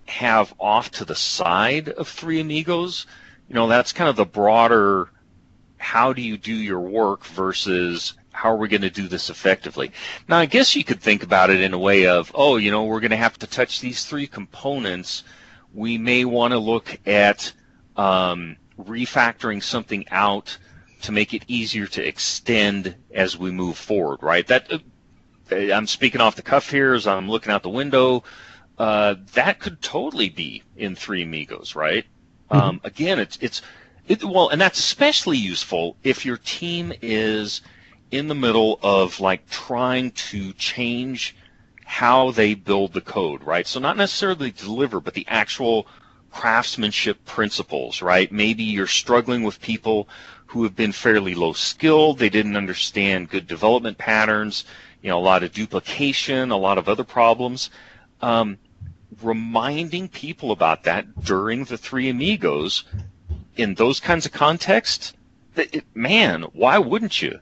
have 0.07 0.53
off 0.59 0.91
to 0.91 1.05
the 1.05 1.15
side 1.15 1.87
of 1.87 2.09
Three 2.09 2.41
Amigos. 2.41 3.05
You 3.47 3.55
know, 3.55 3.69
that's 3.69 3.93
kind 3.93 4.09
of 4.09 4.17
the 4.17 4.25
broader 4.25 5.09
how 5.77 6.11
do 6.11 6.21
you 6.21 6.37
do 6.37 6.53
your 6.53 6.81
work 6.81 7.23
versus 7.27 8.13
how 8.35 8.51
are 8.51 8.57
we 8.57 8.67
going 8.67 8.81
to 8.81 8.89
do 8.89 9.07
this 9.07 9.29
effectively? 9.29 9.91
Now, 10.27 10.37
I 10.37 10.45
guess 10.45 10.75
you 10.75 10.83
could 10.83 11.01
think 11.01 11.23
about 11.23 11.49
it 11.49 11.61
in 11.61 11.73
a 11.73 11.79
way 11.79 12.07
of, 12.07 12.31
oh, 12.35 12.57
you 12.57 12.71
know, 12.71 12.83
we're 12.83 12.99
going 12.99 13.11
to 13.11 13.17
have 13.17 13.39
to 13.39 13.47
touch 13.47 13.79
these 13.79 14.05
three 14.05 14.27
components. 14.27 15.23
We 15.73 15.97
may 15.97 16.25
want 16.25 16.51
to 16.51 16.59
look 16.59 16.99
at 17.05 17.51
um, 17.95 18.57
refactoring 18.79 19.63
something 19.63 20.05
out 20.11 20.57
to 21.01 21.11
make 21.11 21.33
it 21.33 21.43
easier 21.47 21.87
to 21.87 22.05
extend 22.05 22.95
as 23.13 23.37
we 23.37 23.51
move 23.51 23.77
forward, 23.77 24.21
right? 24.21 24.45
That 24.47 24.71
uh, 24.71 25.55
I'm 25.55 25.87
speaking 25.87 26.21
off 26.21 26.35
the 26.35 26.41
cuff 26.41 26.69
here 26.69 26.93
as 26.93 27.07
I'm 27.07 27.29
looking 27.29 27.51
out 27.51 27.63
the 27.63 27.69
window 27.69 28.23
uh, 28.77 29.15
that 29.33 29.59
could 29.59 29.81
totally 29.81 30.29
be 30.29 30.63
in 30.75 30.95
Three 30.95 31.23
Amigos, 31.23 31.75
right? 31.75 32.05
Mm-hmm. 32.51 32.57
Um, 32.57 32.81
again, 32.83 33.19
it's 33.19 33.37
it's 33.41 33.61
it, 34.07 34.23
well, 34.23 34.49
and 34.49 34.59
that's 34.59 34.79
especially 34.79 35.37
useful 35.37 35.95
if 36.03 36.25
your 36.25 36.37
team 36.37 36.93
is 37.01 37.61
in 38.11 38.27
the 38.27 38.35
middle 38.35 38.79
of 38.81 39.19
like 39.19 39.49
trying 39.49 40.11
to 40.11 40.53
change 40.53 41.35
how 41.85 42.31
they 42.31 42.53
build 42.53 42.93
the 42.93 43.01
code, 43.01 43.43
right? 43.43 43.67
So 43.67 43.79
not 43.79 43.97
necessarily 43.97 44.51
deliver, 44.51 44.99
but 44.99 45.13
the 45.13 45.25
actual 45.27 45.87
craftsmanship 46.31 47.23
principles, 47.25 48.01
right? 48.01 48.31
Maybe 48.31 48.63
you're 48.63 48.87
struggling 48.87 49.43
with 49.43 49.61
people 49.61 50.09
who 50.47 50.63
have 50.63 50.75
been 50.75 50.91
fairly 50.91 51.35
low 51.35 51.53
skilled, 51.53 52.19
they 52.19 52.29
didn't 52.29 52.57
understand 52.57 53.29
good 53.29 53.47
development 53.47 53.97
patterns, 53.97 54.65
you 55.01 55.09
know, 55.09 55.17
a 55.17 55.21
lot 55.21 55.43
of 55.43 55.53
duplication, 55.53 56.51
a 56.51 56.57
lot 56.57 56.77
of 56.77 56.89
other 56.89 57.03
problems. 57.03 57.69
Um, 58.21 58.57
reminding 59.21 60.09
people 60.09 60.51
about 60.51 60.83
that 60.83 61.23
during 61.23 61.63
the 61.65 61.77
Three 61.77 62.09
Amigos 62.09 62.83
in 63.55 63.75
those 63.75 63.99
kinds 63.99 64.25
of 64.25 64.31
contexts, 64.31 65.13
man, 65.93 66.43
why 66.53 66.77
wouldn't 66.77 67.21
you? 67.21 67.39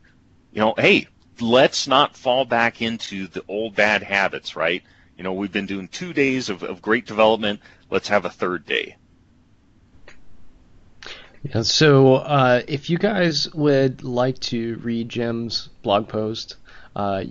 You 0.53 0.61
know, 0.61 0.73
hey, 0.77 1.07
let's 1.39 1.87
not 1.87 2.15
fall 2.15 2.45
back 2.45 2.81
into 2.81 3.27
the 3.27 3.43
old 3.47 3.75
bad 3.75 4.03
habits, 4.03 4.55
right? 4.55 4.83
You 5.17 5.23
know, 5.23 5.33
we've 5.33 5.51
been 5.51 5.65
doing 5.65 5.87
two 5.87 6.13
days 6.13 6.49
of, 6.49 6.63
of 6.63 6.81
great 6.81 7.05
development. 7.05 7.59
Let's 7.89 8.07
have 8.07 8.25
a 8.25 8.29
third 8.29 8.65
day. 8.65 8.95
Yeah, 11.43 11.63
so 11.63 12.15
uh, 12.15 12.61
if 12.67 12.89
you 12.89 12.97
guys 12.97 13.53
would 13.53 14.03
like 14.03 14.39
to 14.39 14.77
read 14.77 15.09
Jim's 15.09 15.69
blog 15.81 16.07
post, 16.07 16.55
uh, 16.95 17.25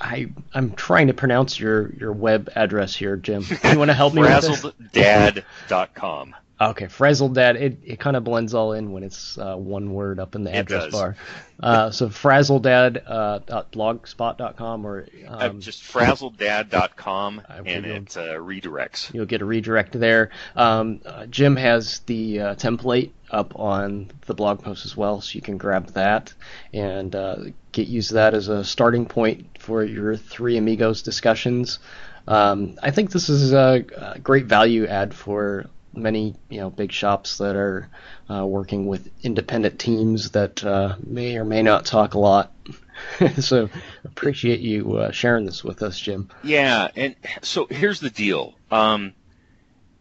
I 0.00 0.28
I'm 0.54 0.74
trying 0.74 1.08
to 1.08 1.14
pronounce 1.14 1.58
your 1.58 1.92
your 1.94 2.12
web 2.12 2.50
address 2.54 2.94
here, 2.94 3.16
Jim. 3.16 3.44
You 3.64 3.78
want 3.78 3.88
to 3.88 3.94
help 3.94 4.14
me? 4.14 4.22
Frazzleddad.com. 4.22 6.36
Okay, 6.60 6.88
Frazzled 6.88 7.34
Dad. 7.34 7.54
It, 7.56 7.78
it 7.84 8.00
kind 8.00 8.16
of 8.16 8.24
blends 8.24 8.52
all 8.52 8.72
in 8.72 8.90
when 8.90 9.04
it's 9.04 9.38
uh, 9.38 9.54
one 9.54 9.92
word 9.92 10.18
up 10.18 10.34
in 10.34 10.42
the 10.42 10.52
address 10.52 10.90
bar. 10.90 11.16
Uh, 11.60 11.90
so 11.90 12.08
frazzleddad 12.08 13.02
uh, 13.06 13.38
blogspot.com 13.72 14.84
or 14.84 15.06
uh, 15.28 15.30
um, 15.30 15.56
uh, 15.56 15.60
just 15.60 15.82
frazzleddad.com 15.84 17.42
and 17.66 17.86
it 17.86 18.16
uh, 18.16 18.34
redirects. 18.34 19.12
You'll 19.14 19.26
get 19.26 19.40
a 19.40 19.44
redirect 19.44 19.98
there. 19.98 20.30
Um, 20.56 21.00
uh, 21.06 21.26
Jim 21.26 21.54
has 21.56 22.00
the 22.00 22.40
uh, 22.40 22.54
template 22.56 23.10
up 23.30 23.58
on 23.58 24.10
the 24.26 24.34
blog 24.34 24.62
post 24.62 24.84
as 24.84 24.96
well, 24.96 25.20
so 25.20 25.34
you 25.34 25.42
can 25.42 25.58
grab 25.58 25.88
that 25.94 26.34
and 26.72 27.54
get 27.70 27.86
use 27.86 28.08
that 28.10 28.34
as 28.34 28.48
a 28.48 28.64
starting 28.64 29.06
point 29.06 29.46
for 29.60 29.84
your 29.84 30.16
three 30.16 30.56
amigos 30.56 31.02
discussions. 31.02 31.78
Um, 32.26 32.78
I 32.82 32.90
think 32.90 33.10
this 33.10 33.28
is 33.28 33.52
a, 33.52 33.84
a 33.96 34.18
great 34.18 34.46
value 34.46 34.86
add 34.86 35.14
for 35.14 35.66
many 35.92 36.34
you 36.48 36.60
know 36.60 36.70
big 36.70 36.92
shops 36.92 37.38
that 37.38 37.56
are 37.56 37.88
uh, 38.30 38.44
working 38.44 38.86
with 38.86 39.10
independent 39.22 39.78
teams 39.78 40.30
that 40.30 40.64
uh, 40.64 40.96
may 41.04 41.36
or 41.36 41.44
may 41.44 41.62
not 41.62 41.84
talk 41.84 42.14
a 42.14 42.18
lot. 42.18 42.52
so 43.38 43.68
appreciate 44.04 44.60
you 44.60 44.96
uh, 44.96 45.10
sharing 45.10 45.46
this 45.46 45.62
with 45.62 45.82
us, 45.82 45.98
Jim. 45.98 46.28
Yeah, 46.42 46.88
and 46.96 47.14
so 47.42 47.66
here's 47.70 48.00
the 48.00 48.10
deal. 48.10 48.54
Um, 48.70 49.14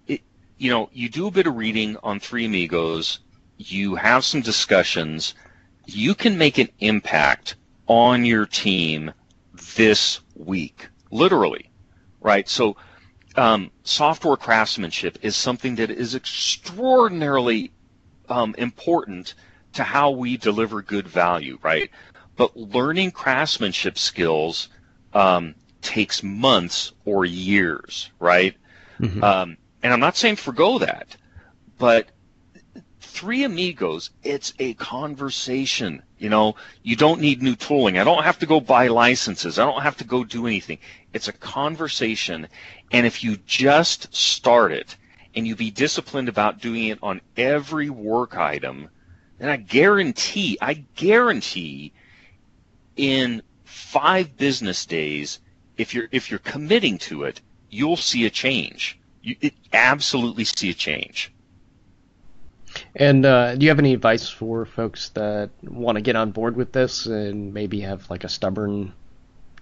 it, 0.08 0.22
you 0.58 0.72
know, 0.72 0.90
you 0.94 1.10
do 1.10 1.28
a 1.28 1.32
bit 1.32 1.48
of 1.48 1.56
reading 1.56 1.98
on 2.04 2.20
Three 2.20 2.46
Amigos. 2.46 3.20
You 3.58 3.96
have 3.96 4.26
some 4.26 4.42
discussions. 4.42 5.36
You 5.86 6.16
can 6.16 6.38
make 6.38 6.58
an 6.58 6.70
impact 6.80 7.56
on 7.88 8.26
your 8.26 8.46
team 8.46 9.14
this 9.76 10.20
week, 10.36 10.88
literally, 11.12 11.70
right? 12.20 12.48
So 12.48 12.76
um, 13.38 13.72
software 13.84 14.36
craftsmanship 14.36 15.20
is 15.22 15.36
something 15.36 15.76
that 15.76 15.92
is 15.92 16.16
extraordinarily 16.16 17.72
um, 18.30 18.56
important 18.58 19.36
to 19.74 19.84
how 19.84 20.10
we 20.10 20.38
deliver 20.38 20.82
good 20.82 21.08
value, 21.08 21.60
right? 21.62 21.90
But 22.36 22.58
learning 22.58 23.12
craftsmanship 23.12 23.98
skills 23.98 24.70
um, 25.14 25.56
takes 25.82 26.24
months 26.24 26.92
or 27.06 27.26
years, 27.26 28.10
right? 28.20 28.56
Mm-hmm. 29.00 29.24
Um, 29.24 29.58
and 29.84 29.94
I'm 29.94 30.00
not 30.00 30.18
saying 30.18 30.38
forego 30.38 30.80
that, 30.80 31.16
but 31.78 32.10
Three 33.00 33.44
Amigos, 33.44 34.10
it's 34.24 34.54
a 34.60 34.74
conversation. 34.76 36.02
You 36.18 36.30
know, 36.30 36.56
you 36.84 36.96
don't 36.96 37.22
need 37.22 37.42
new 37.42 37.56
tooling. 37.56 38.00
I 38.00 38.04
don't 38.04 38.24
have 38.24 38.40
to 38.40 38.46
go 38.46 38.60
buy 38.60 38.88
licenses. 38.88 39.60
I 39.60 39.66
don't 39.66 39.82
have 39.82 39.98
to 39.98 40.04
go 40.04 40.24
do 40.24 40.48
anything. 40.48 40.80
It's 41.14 41.28
a 41.28 41.34
conversation. 41.34 42.48
And 42.92 43.06
if 43.06 43.24
you 43.24 43.38
just 43.46 44.14
start 44.16 44.72
it 44.72 44.96
and 45.36 45.48
you 45.48 45.56
be 45.56 45.72
disciplined 45.72 46.30
about 46.30 46.60
doing 46.60 46.86
it 46.86 47.00
on 47.04 47.22
every 47.36 47.90
work 47.90 48.36
item, 48.36 48.90
then 49.38 49.50
I 49.50 49.58
guarantee, 49.58 50.58
I 50.62 50.74
guarantee 50.96 51.94
in 52.96 53.44
five 53.64 54.36
business 54.38 54.86
days, 54.86 55.40
if 55.78 55.94
you're, 55.94 56.08
if 56.12 56.32
you're 56.32 56.40
committing 56.40 56.98
to 57.00 57.24
it, 57.24 57.42
you'll 57.70 57.98
see 57.98 58.26
a 58.26 58.30
change. 58.32 59.00
You 59.22 59.36
absolutely 59.74 60.46
see 60.46 60.72
a 60.72 60.74
change. 60.74 61.32
And 63.00 63.28
uh, 63.28 63.56
do 63.56 63.64
you 63.64 63.70
have 63.70 63.78
any 63.78 63.94
advice 63.94 64.28
for 64.28 64.66
folks 64.66 65.10
that 65.10 65.52
want 65.64 65.98
to 65.98 66.02
get 66.02 66.16
on 66.16 66.32
board 66.32 66.56
with 66.56 66.72
this 66.72 67.06
and 67.06 67.54
maybe 67.54 67.82
have 67.82 68.10
like 68.10 68.24
a 68.24 68.30
stubborn 68.30 68.92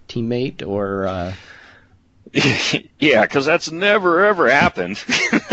teammate 0.08 0.66
or? 0.66 1.06
Uh... 1.06 1.34
yeah, 2.98 3.20
because 3.20 3.44
that's 3.44 3.70
never 3.70 4.24
ever 4.24 4.50
happened. 4.50 5.04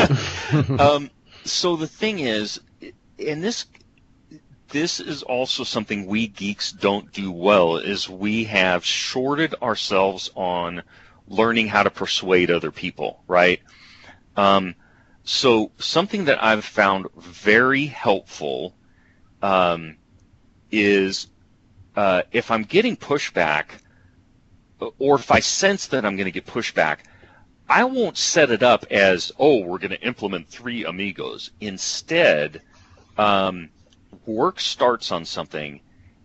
um, 0.80 1.12
so 1.44 1.76
the 1.76 1.88
thing 1.88 2.20
is, 2.20 2.62
and 3.20 3.44
this 3.44 3.66
this 4.70 5.02
is 5.02 5.22
also 5.22 5.66
something 5.66 6.06
we 6.06 6.28
geeks 6.28 6.72
don't 6.72 7.12
do 7.12 7.34
well 7.34 7.76
is 7.78 8.10
we 8.10 8.46
have 8.46 8.86
shorted 8.86 9.56
ourselves 9.62 10.32
on 10.36 10.84
learning 11.28 11.68
how 11.68 11.84
to 11.84 11.90
persuade 11.90 12.50
other 12.50 12.72
people, 12.72 13.22
right? 13.28 13.60
Um, 14.38 14.74
so 15.24 15.72
something 15.78 16.26
that 16.26 16.44
I've 16.44 16.66
found 16.66 17.08
very 17.18 17.86
helpful 17.86 18.76
um, 19.42 19.96
is 20.72 21.28
uh, 21.96 22.24
if 22.32 22.52
I'm 22.52 22.64
getting 22.64 22.98
pushback, 22.98 23.66
or 25.00 25.16
if 25.16 25.32
I 25.32 25.40
sense 25.40 25.88
that 25.88 26.06
I'm 26.06 26.18
going 26.18 26.26
to 26.26 26.32
get 26.32 26.46
pushback, 26.46 27.00
I 27.70 27.86
won't 27.86 28.18
set 28.18 28.52
it 28.52 28.64
up 28.64 28.86
as, 28.92 29.32
oh, 29.40 29.60
we're 29.60 29.78
going 29.78 29.92
to 29.92 30.02
implement 30.02 30.50
three 30.50 30.84
amigos. 30.84 31.52
Instead, 31.62 32.62
um, 33.18 33.70
work 34.26 34.60
starts 34.60 35.12
on 35.12 35.24
something, 35.24 35.80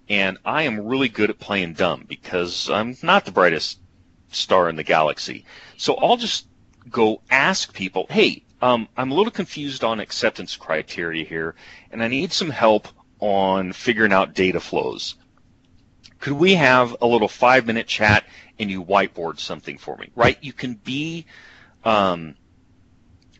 and 0.08 0.38
I 0.44 0.64
am 0.64 0.86
really 0.86 1.08
good 1.08 1.30
at 1.30 1.38
playing 1.38 1.74
dumb 1.74 2.04
because 2.08 2.68
I'm 2.68 2.96
not 3.02 3.24
the 3.24 3.32
brightest 3.32 3.78
star 4.32 4.68
in 4.68 4.76
the 4.76 4.82
galaxy. 4.82 5.44
So 5.76 5.94
I'll 5.94 6.16
just 6.16 6.46
go 6.90 7.20
ask 7.30 7.72
people, 7.72 8.06
hey, 8.10 8.42
um, 8.60 8.88
I'm 8.96 9.10
a 9.10 9.14
little 9.14 9.32
confused 9.32 9.84
on 9.84 10.00
acceptance 10.00 10.56
criteria 10.56 11.24
here, 11.24 11.54
and 11.92 12.02
I 12.02 12.08
need 12.08 12.32
some 12.32 12.50
help 12.50 12.88
on 13.20 13.72
figuring 13.72 14.12
out 14.12 14.34
data 14.34 14.60
flows. 14.60 15.16
Could 16.20 16.32
we 16.34 16.54
have 16.54 16.96
a 17.00 17.06
little 17.06 17.28
five 17.28 17.66
minute 17.66 17.86
chat 17.86 18.24
and 18.58 18.70
you 18.70 18.84
whiteboard 18.84 19.38
something 19.38 19.78
for 19.78 19.96
me, 19.96 20.10
right? 20.16 20.36
You 20.40 20.52
can 20.52 20.74
be, 20.74 21.26
um, 21.84 22.34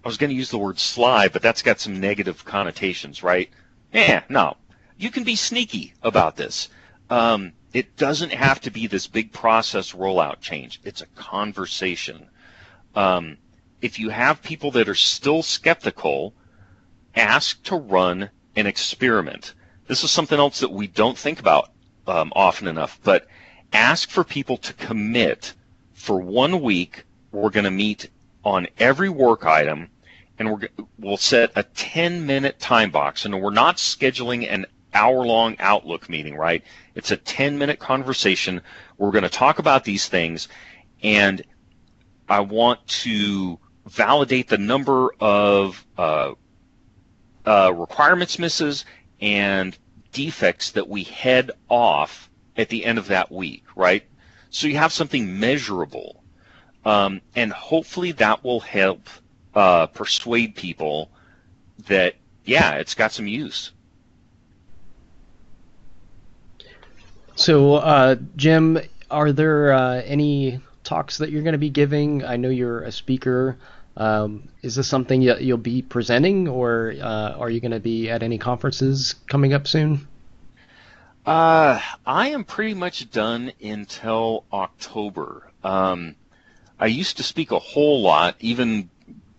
I 0.05 0.09
was 0.09 0.17
going 0.17 0.31
to 0.31 0.37
use 0.37 0.51
the 0.51 0.59
word 0.59 0.79
sly, 0.79 1.29
but 1.29 1.43
that's 1.43 1.63
got 1.63 1.81
some 1.81 2.01
negative 2.01 2.45
connotations, 2.45 3.23
right? 3.23 3.51
Yeah, 3.93 4.23
no. 4.29 4.57
You 4.97 5.11
can 5.11 5.25
be 5.25 5.35
sneaky 5.35 5.95
about 6.03 6.37
this. 6.37 6.69
Um, 7.11 7.53
it 7.73 7.97
doesn't 7.97 8.33
have 8.33 8.61
to 8.63 8.71
be 8.71 8.87
this 8.87 9.07
big 9.07 9.33
process 9.33 9.93
rollout 9.93 10.41
change. 10.41 10.81
It's 10.85 11.03
a 11.03 11.07
conversation. 11.07 12.29
Um, 12.95 13.39
if 13.81 13.99
you 13.99 14.09
have 14.11 14.43
people 14.43 14.71
that 14.73 14.89
are 14.89 14.95
still 14.95 15.43
skeptical, 15.43 16.35
ask 17.15 17.63
to 17.65 17.77
run 17.77 18.31
an 18.57 18.67
experiment. 18.67 19.55
This 19.87 20.05
is 20.05 20.11
something 20.11 20.39
else 20.39 20.61
that 20.61 20.73
we 20.73 20.87
don't 20.87 21.17
think 21.17 21.41
about 21.41 21.71
um, 22.07 22.33
often 22.35 22.69
enough, 22.69 22.99
but 23.03 23.27
ask 23.73 24.11
for 24.11 24.25
people 24.25 24.57
to 24.59 24.73
commit 24.75 25.55
for 25.93 26.21
one 26.21 26.61
week. 26.61 27.05
We're 27.33 27.51
going 27.51 27.65
to 27.65 27.71
meet 27.71 28.09
on 28.45 28.67
every 28.79 29.09
work 29.09 29.45
item 29.45 29.91
and 30.39 30.61
we 30.61 30.69
will 30.99 31.17
set 31.17 31.51
a 31.57 31.63
10 31.63 32.25
minute 32.25 32.59
time 32.59 32.91
box. 32.91 33.25
And 33.25 33.41
we're 33.41 33.51
not 33.51 33.77
scheduling 33.77 34.51
an 34.51 34.67
hour 34.95 35.27
long 35.27 35.57
Outlook 35.59 36.09
meeting, 36.09 36.37
right? 36.37 36.63
It's 36.95 37.11
a 37.11 37.17
10 37.17 37.59
minute 37.59 37.79
conversation. 37.79 38.61
We're 38.97 39.11
going 39.11 39.25
to 39.25 39.29
talk 39.29 39.59
about 39.59 39.85
these 39.85 40.09
things 40.09 40.49
and 41.03 41.43
I 42.29 42.41
want 42.41 42.87
to 42.89 43.59
validate 43.89 44.49
the 44.49 44.59
number 44.59 45.11
of 45.21 45.85
uh, 45.97 46.33
uh, 47.47 47.73
requirements 47.75 48.39
misses 48.39 48.85
and 49.21 49.77
defects 50.13 50.73
that 50.73 50.89
we 50.89 51.03
head 51.05 51.51
off 51.69 52.29
at 52.57 52.69
the 52.69 52.85
end 52.85 52.99
of 52.99 53.07
that 53.09 53.31
week, 53.31 53.65
right? 53.77 54.05
So 54.51 54.67
you 54.67 54.77
have 54.77 54.93
something 54.93 55.39
measurable. 55.39 56.23
Um, 56.85 57.21
and 57.35 57.53
hopefully 57.53 58.13
that 58.13 58.43
will 58.45 58.61
help 58.61 59.09
uh, 59.55 59.87
persuade 59.87 60.55
people 60.55 61.11
that, 61.87 62.15
yeah, 62.45 62.75
it's 62.75 62.95
got 62.95 63.13
some 63.13 63.27
use. 63.27 63.73
So, 67.35 67.75
uh, 67.75 68.17
Jim, 68.37 68.81
are 69.11 69.33
there 69.33 69.73
uh, 69.73 70.03
any 70.05 70.61
talks 70.83 71.19
that 71.19 71.31
you're 71.31 71.43
going 71.43 71.53
to 71.53 71.59
be 71.59 71.71
giving? 71.71 72.25
I 72.25 72.37
know 72.37 72.49
you're 72.49 72.83
a 72.83 72.93
speaker. 72.93 73.59
Um, 73.99 74.49
is 74.63 74.77
this 74.77 74.87
something 74.87 75.21
you'll 75.21 75.59
be 75.59 75.83
presenting, 75.83 76.47
or 76.47 76.95
uh, 77.03 77.33
are 77.33 77.51
you 77.51 77.61
going 77.61 77.73
to 77.73 77.81
be 77.81 78.09
at 78.09 78.23
any 78.23 78.39
conferences 78.39 79.17
coming 79.27 79.53
up 79.53 79.67
soon? 79.67 80.07
Uh, 81.27 81.81
I 82.07 82.29
am 82.29 82.45
pretty 82.45 82.75
much 82.75 83.11
done 83.11 83.51
until 83.61 84.45
October. 84.53 85.51
Um, 85.65 86.15
I 86.79 86.87
used 86.87 87.17
to 87.17 87.25
speak 87.25 87.51
a 87.51 87.59
whole 87.59 88.01
lot, 88.01 88.37
even 88.39 88.89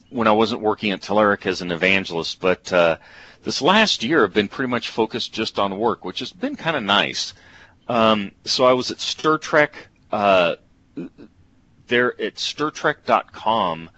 when 0.10 0.28
I 0.28 0.34
wasn't 0.34 0.62
working 0.62 0.92
at 0.92 1.00
Telerik 1.00 1.46
as 1.46 1.62
an 1.62 1.72
evangelist, 1.72 2.42
but 2.42 2.72
uh, 2.74 2.98
this 3.44 3.62
last 3.62 4.04
year 4.04 4.26
I've 4.26 4.34
been 4.34 4.50
pretty 4.50 4.70
much 4.70 4.90
focused 4.90 5.32
just 5.32 5.58
on 5.58 5.80
work, 5.80 6.04
which 6.04 6.20
has 6.20 6.34
been 6.34 6.58
kind 6.58 6.76
of 6.76 6.84
nice. 6.84 7.34
Um, 7.88 8.34
so 8.44 8.66
I 8.66 8.74
was 8.74 8.92
at 8.92 9.00
Stir 9.00 9.38
Trek, 9.38 9.88
uh, 10.12 10.58
there 11.88 12.22
at 12.22 12.36
StirTrek.com 12.36 13.90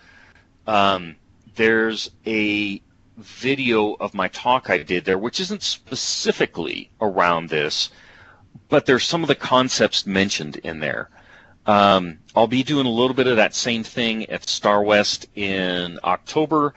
um, 0.67 1.15
there's 1.55 2.11
a 2.25 2.81
video 3.17 3.93
of 3.99 4.13
my 4.13 4.27
talk 4.29 4.69
I 4.69 4.77
did 4.79 5.05
there, 5.05 5.17
which 5.17 5.39
isn't 5.39 5.61
specifically 5.63 6.89
around 7.01 7.49
this, 7.49 7.89
but 8.69 8.85
there's 8.85 9.03
some 9.03 9.21
of 9.21 9.27
the 9.27 9.35
concepts 9.35 10.05
mentioned 10.05 10.57
in 10.57 10.79
there. 10.79 11.09
Um, 11.67 12.17
I'll 12.35 12.47
be 12.47 12.63
doing 12.63 12.87
a 12.87 12.89
little 12.89 13.13
bit 13.13 13.27
of 13.27 13.35
that 13.35 13.53
same 13.53 13.83
thing 13.83 14.25
at 14.29 14.49
Star 14.49 14.81
West 14.81 15.27
in 15.35 15.99
October, 16.03 16.73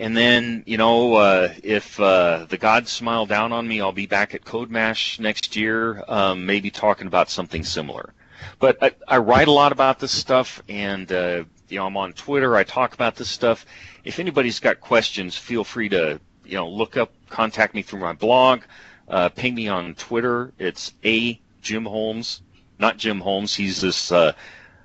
And 0.00 0.16
then, 0.16 0.62
you 0.66 0.78
know, 0.78 1.14
uh, 1.16 1.52
if 1.62 2.00
uh, 2.00 2.46
the 2.48 2.56
gods 2.56 2.90
smile 2.90 3.26
down 3.26 3.52
on 3.52 3.68
me, 3.68 3.82
I'll 3.82 3.92
be 3.92 4.06
back 4.06 4.34
at 4.34 4.46
CodeMash 4.46 5.20
next 5.20 5.54
year, 5.56 6.02
um, 6.08 6.46
maybe 6.46 6.70
talking 6.70 7.06
about 7.06 7.28
something 7.28 7.62
similar. 7.62 8.14
But 8.58 8.78
I, 8.82 8.92
I 9.06 9.18
write 9.18 9.48
a 9.48 9.52
lot 9.52 9.72
about 9.72 10.00
this 10.00 10.10
stuff, 10.10 10.62
and 10.70 11.12
uh, 11.12 11.44
you 11.70 11.78
know, 11.78 11.86
I'm 11.86 11.96
on 11.96 12.12
Twitter. 12.12 12.56
I 12.56 12.64
talk 12.64 12.94
about 12.94 13.16
this 13.16 13.28
stuff. 13.28 13.64
If 14.04 14.18
anybody's 14.18 14.60
got 14.60 14.80
questions, 14.80 15.36
feel 15.36 15.64
free 15.64 15.88
to 15.90 16.20
you 16.44 16.56
know 16.56 16.68
look 16.68 16.96
up, 16.96 17.12
contact 17.28 17.74
me 17.74 17.82
through 17.82 18.00
my 18.00 18.12
blog, 18.12 18.62
uh, 19.08 19.28
ping 19.28 19.54
me 19.54 19.68
on 19.68 19.94
Twitter. 19.94 20.52
It's 20.58 20.92
a 21.04 21.40
Jim 21.62 21.84
Holmes, 21.84 22.42
not 22.78 22.96
Jim 22.96 23.20
Holmes. 23.20 23.54
He's 23.54 23.80
this 23.80 24.10
uh, 24.12 24.32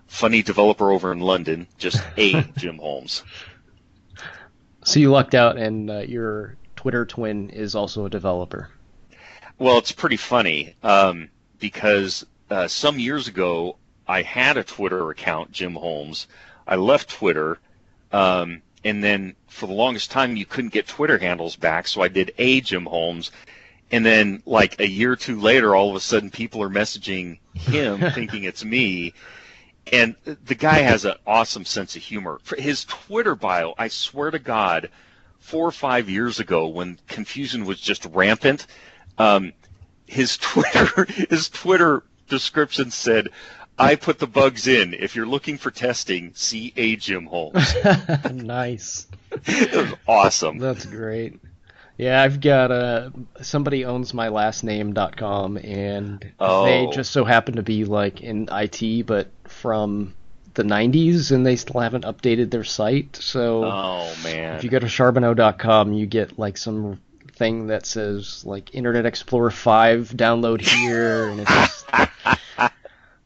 funny 0.07 0.41
developer 0.41 0.91
over 0.91 1.11
in 1.11 1.19
London. 1.19 1.67
Just 1.77 2.03
a 2.17 2.41
Jim 2.57 2.77
Holmes. 2.77 3.23
So 4.83 4.99
you 4.99 5.11
lucked 5.11 5.33
out, 5.33 5.57
and 5.57 5.89
uh, 5.89 5.99
your 5.99 6.57
Twitter 6.75 7.05
twin 7.05 7.49
is 7.49 7.73
also 7.73 8.05
a 8.05 8.09
developer. 8.09 8.69
Well, 9.57 9.77
it's 9.77 9.91
pretty 9.91 10.17
funny 10.17 10.75
um, 10.83 11.29
because 11.59 12.25
uh, 12.49 12.67
some 12.67 12.99
years 12.99 13.27
ago 13.27 13.77
I 14.07 14.21
had 14.21 14.57
a 14.57 14.63
Twitter 14.63 15.09
account, 15.09 15.51
Jim 15.51 15.73
Holmes. 15.73 16.27
I 16.67 16.75
left 16.75 17.09
Twitter, 17.09 17.59
um, 18.11 18.61
and 18.83 19.03
then 19.03 19.35
for 19.47 19.67
the 19.67 19.73
longest 19.73 20.11
time 20.11 20.35
you 20.35 20.45
couldn't 20.45 20.73
get 20.73 20.87
Twitter 20.87 21.17
handles 21.17 21.55
back, 21.55 21.87
so 21.87 22.01
I 22.01 22.07
did 22.07 22.33
a 22.37 22.61
Jim 22.61 22.85
Holmes. 22.85 23.31
And 23.91 24.05
then, 24.05 24.41
like 24.45 24.79
a 24.79 24.87
year 24.87 25.11
or 25.11 25.15
two 25.15 25.39
later, 25.39 25.75
all 25.75 25.89
of 25.89 25.95
a 25.95 25.99
sudden 25.99 26.31
people 26.31 26.61
are 26.61 26.69
messaging 26.69 27.37
him 27.53 27.99
thinking 28.13 28.43
it's 28.43 28.65
me. 28.65 29.13
And 29.91 30.15
the 30.23 30.55
guy 30.55 30.79
has 30.79 31.05
an 31.05 31.13
awesome 31.27 31.65
sense 31.65 31.95
of 31.95 32.01
humor. 32.01 32.39
For 32.43 32.59
his 32.59 32.85
Twitter 32.85 33.35
bio, 33.35 33.75
I 33.77 33.87
swear 33.87 34.31
to 34.31 34.39
God, 34.39 34.89
four 35.39 35.67
or 35.67 35.71
five 35.71 36.09
years 36.09 36.39
ago, 36.39 36.67
when 36.67 36.97
confusion 37.07 37.65
was 37.65 37.79
just 37.79 38.05
rampant, 38.05 38.65
um, 39.19 39.53
his 40.07 40.37
Twitter 40.41 41.05
his 41.29 41.49
Twitter 41.49 42.03
description 42.27 42.89
said, 42.89 43.29
"I 43.77 43.95
put 43.95 44.19
the 44.19 44.27
bugs 44.27 44.67
in. 44.67 44.93
If 44.93 45.15
you're 45.15 45.25
looking 45.25 45.57
for 45.57 45.71
testing, 45.71 46.31
see 46.35 46.73
a 46.77 46.95
Jim 46.95 47.25
Holmes." 47.25 47.73
nice. 48.31 49.07
it 49.45 49.73
was 49.75 49.93
awesome. 50.07 50.57
That's 50.59 50.85
great. 50.85 51.39
Yeah, 51.97 52.21
I've 52.21 52.41
got 52.41 52.71
a 52.71 53.11
somebody 53.41 53.85
owns 53.85 54.13
my 54.13 54.27
last 54.27 54.63
name.com 54.63 55.57
and 55.57 56.25
Oh. 56.39 56.65
they 56.65 56.87
just 56.93 57.11
so 57.11 57.23
happen 57.23 57.55
to 57.55 57.63
be 57.63 57.85
like 57.85 58.21
in 58.21 58.49
IT 58.51 59.05
but 59.05 59.27
from 59.45 60.13
the 60.55 60.63
90s 60.63 61.31
and 61.31 61.45
they 61.45 61.55
still 61.55 61.79
haven't 61.81 62.03
updated 62.05 62.51
their 62.51 62.63
site. 62.65 63.15
So 63.15 63.63
Oh 63.65 64.13
man. 64.23 64.57
if 64.57 64.63
you 64.65 64.69
go 64.69 64.79
to 64.79 64.87
charbonneau.com, 64.87 65.93
you 65.93 66.05
get 66.05 66.37
like 66.37 66.57
some 66.57 66.99
thing 67.33 67.67
that 67.67 67.85
says 67.85 68.43
like 68.45 68.73
Internet 68.75 69.05
Explorer 69.05 69.51
5 69.51 70.09
download 70.15 70.61
here 70.61 71.27
and 71.29 71.41
it's 71.41 71.51
just 71.51 71.85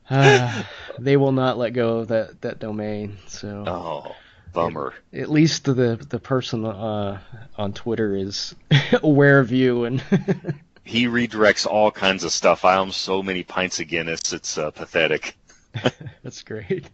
Ah, 0.10 0.68
they 1.00 1.18
will 1.18 1.32
not 1.32 1.58
let 1.58 1.72
go 1.74 2.00
of 2.00 2.08
that 2.10 2.42
that 2.42 2.60
domain. 2.60 3.18
So 3.28 3.64
oh, 3.68 4.16
bummer. 4.54 4.94
at 5.14 5.30
least 5.30 5.66
the 5.66 5.96
the 6.10 6.20
person 6.20 6.66
uh, 6.66 7.20
on 7.58 7.74
Twitter 7.74 8.16
is 8.16 8.56
aware 9.04 9.40
of 9.40 9.52
you 9.52 9.86
and 9.86 10.04
He 10.84 11.06
redirects 11.06 11.68
all 11.68 11.92
kinds 11.92 12.24
of 12.24 12.32
stuff. 12.32 12.66
I 12.66 12.78
own 12.78 12.92
so 12.92 13.22
many 13.22 13.44
pints 13.44 13.80
of 13.80 13.88
Guinness. 13.88 14.34
It's 14.34 14.58
uh, 14.58 14.72
pathetic. 14.72 15.38
that's 16.24 16.42
great. 16.42 16.90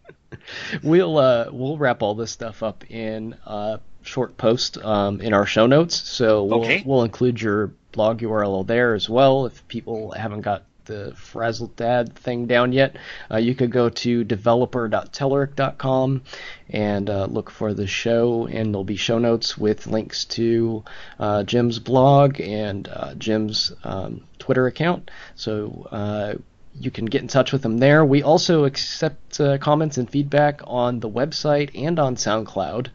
We'll 0.82 1.16
uh, 1.16 1.46
we'll 1.50 1.78
wrap 1.78 2.02
all 2.02 2.14
this 2.14 2.30
stuff 2.30 2.62
up 2.62 2.84
in 2.90 3.34
a 3.46 3.80
short 4.02 4.36
post 4.36 4.76
um, 4.84 5.22
in 5.22 5.32
our 5.32 5.46
show 5.46 5.66
notes. 5.66 5.96
So 5.96 6.44
we'll 6.44 6.60
Okay. 6.64 6.82
we'll 6.84 7.04
include 7.04 7.40
your 7.40 7.72
blog 7.92 8.20
URL 8.20 8.66
there 8.66 8.92
as 8.94 9.08
well. 9.08 9.46
If 9.46 9.66
people 9.66 10.10
haven't 10.10 10.42
got 10.42 10.64
the 10.86 11.12
frazzleddad 11.16 12.14
thing 12.14 12.46
down 12.46 12.72
yet, 12.72 12.96
uh, 13.30 13.36
you 13.36 13.54
could 13.54 13.70
go 13.70 13.88
to 13.88 14.24
developer.telerik.com 14.24 16.22
and 16.70 17.10
uh, 17.10 17.26
look 17.26 17.50
for 17.50 17.74
the 17.74 17.86
show, 17.86 18.46
and 18.46 18.72
there'll 18.72 18.84
be 18.84 18.96
show 18.96 19.18
notes 19.18 19.56
with 19.58 19.86
links 19.86 20.24
to 20.24 20.82
uh, 21.18 21.42
Jim's 21.42 21.78
blog 21.78 22.40
and 22.40 22.88
uh, 22.88 23.14
Jim's 23.14 23.72
um, 23.84 24.22
Twitter 24.38 24.66
account. 24.66 25.10
So 25.34 25.86
uh, 25.90 26.34
you 26.78 26.90
can 26.90 27.06
get 27.06 27.22
in 27.22 27.28
touch 27.28 27.52
with 27.52 27.64
him 27.64 27.78
there. 27.78 28.04
We 28.04 28.22
also 28.22 28.64
accept 28.64 29.40
uh, 29.40 29.58
comments 29.58 29.98
and 29.98 30.08
feedback 30.08 30.60
on 30.64 31.00
the 31.00 31.08
website 31.08 31.70
and 31.74 31.98
on 31.98 32.16
SoundCloud. 32.16 32.88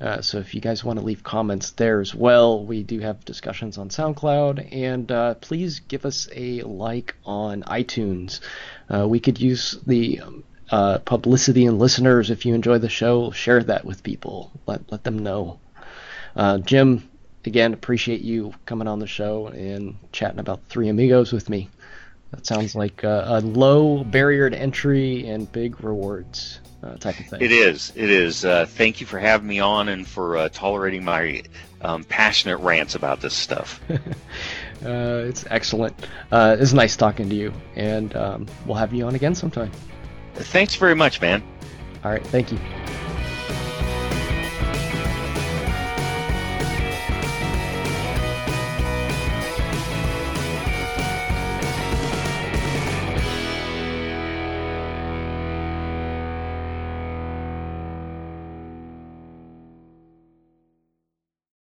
Uh, 0.00 0.20
so 0.20 0.38
if 0.38 0.54
you 0.54 0.60
guys 0.60 0.84
want 0.84 0.98
to 0.98 1.04
leave 1.04 1.22
comments 1.22 1.70
there 1.72 2.00
as 2.00 2.14
well, 2.14 2.64
we 2.64 2.82
do 2.82 3.00
have 3.00 3.24
discussions 3.24 3.78
on 3.78 3.88
SoundCloud. 3.88 4.68
And 4.72 5.10
uh, 5.10 5.34
please 5.34 5.80
give 5.80 6.04
us 6.04 6.28
a 6.34 6.62
like 6.62 7.14
on 7.24 7.62
iTunes. 7.62 8.40
Uh, 8.92 9.08
we 9.08 9.20
could 9.20 9.40
use 9.40 9.78
the 9.86 10.20
um, 10.20 10.44
uh, 10.70 10.98
publicity 10.98 11.66
and 11.66 11.78
listeners. 11.78 12.30
If 12.30 12.44
you 12.44 12.54
enjoy 12.54 12.78
the 12.78 12.88
show, 12.88 13.30
share 13.30 13.62
that 13.62 13.84
with 13.84 14.02
people. 14.02 14.50
Let 14.66 14.90
let 14.90 15.04
them 15.04 15.20
know. 15.20 15.60
Uh, 16.34 16.58
Jim, 16.58 17.08
again, 17.44 17.72
appreciate 17.72 18.20
you 18.20 18.52
coming 18.66 18.88
on 18.88 18.98
the 18.98 19.06
show 19.06 19.46
and 19.46 19.96
chatting 20.12 20.40
about 20.40 20.60
Three 20.68 20.88
Amigos 20.88 21.32
with 21.32 21.48
me. 21.48 21.70
That 22.32 22.46
sounds 22.46 22.74
like 22.74 23.04
a, 23.04 23.24
a 23.26 23.40
low 23.40 24.04
barrier 24.04 24.50
to 24.50 24.58
entry 24.58 25.26
and 25.26 25.50
big 25.50 25.82
rewards 25.82 26.60
uh, 26.82 26.96
type 26.96 27.18
of 27.18 27.26
thing. 27.26 27.40
It 27.40 27.52
is. 27.52 27.92
It 27.94 28.10
is. 28.10 28.44
Uh, 28.44 28.66
thank 28.66 29.00
you 29.00 29.06
for 29.06 29.18
having 29.18 29.46
me 29.46 29.60
on 29.60 29.88
and 29.88 30.06
for 30.06 30.36
uh, 30.36 30.48
tolerating 30.50 31.04
my 31.04 31.42
um, 31.82 32.04
passionate 32.04 32.58
rants 32.58 32.94
about 32.94 33.20
this 33.20 33.34
stuff. 33.34 33.80
Uh, 34.84 35.24
it's 35.26 35.46
excellent. 35.50 35.94
Uh, 36.30 36.54
it's 36.60 36.74
nice 36.74 36.96
talking 36.96 37.30
to 37.30 37.34
you, 37.34 37.50
and 37.76 38.14
um, 38.14 38.46
we'll 38.66 38.76
have 38.76 38.92
you 38.92 39.06
on 39.06 39.14
again 39.14 39.34
sometime. 39.34 39.70
Thanks 40.34 40.74
very 40.74 40.94
much, 40.94 41.20
man. 41.20 41.42
All 42.04 42.10
right, 42.10 42.24
thank 42.26 42.52
you. 42.52 42.58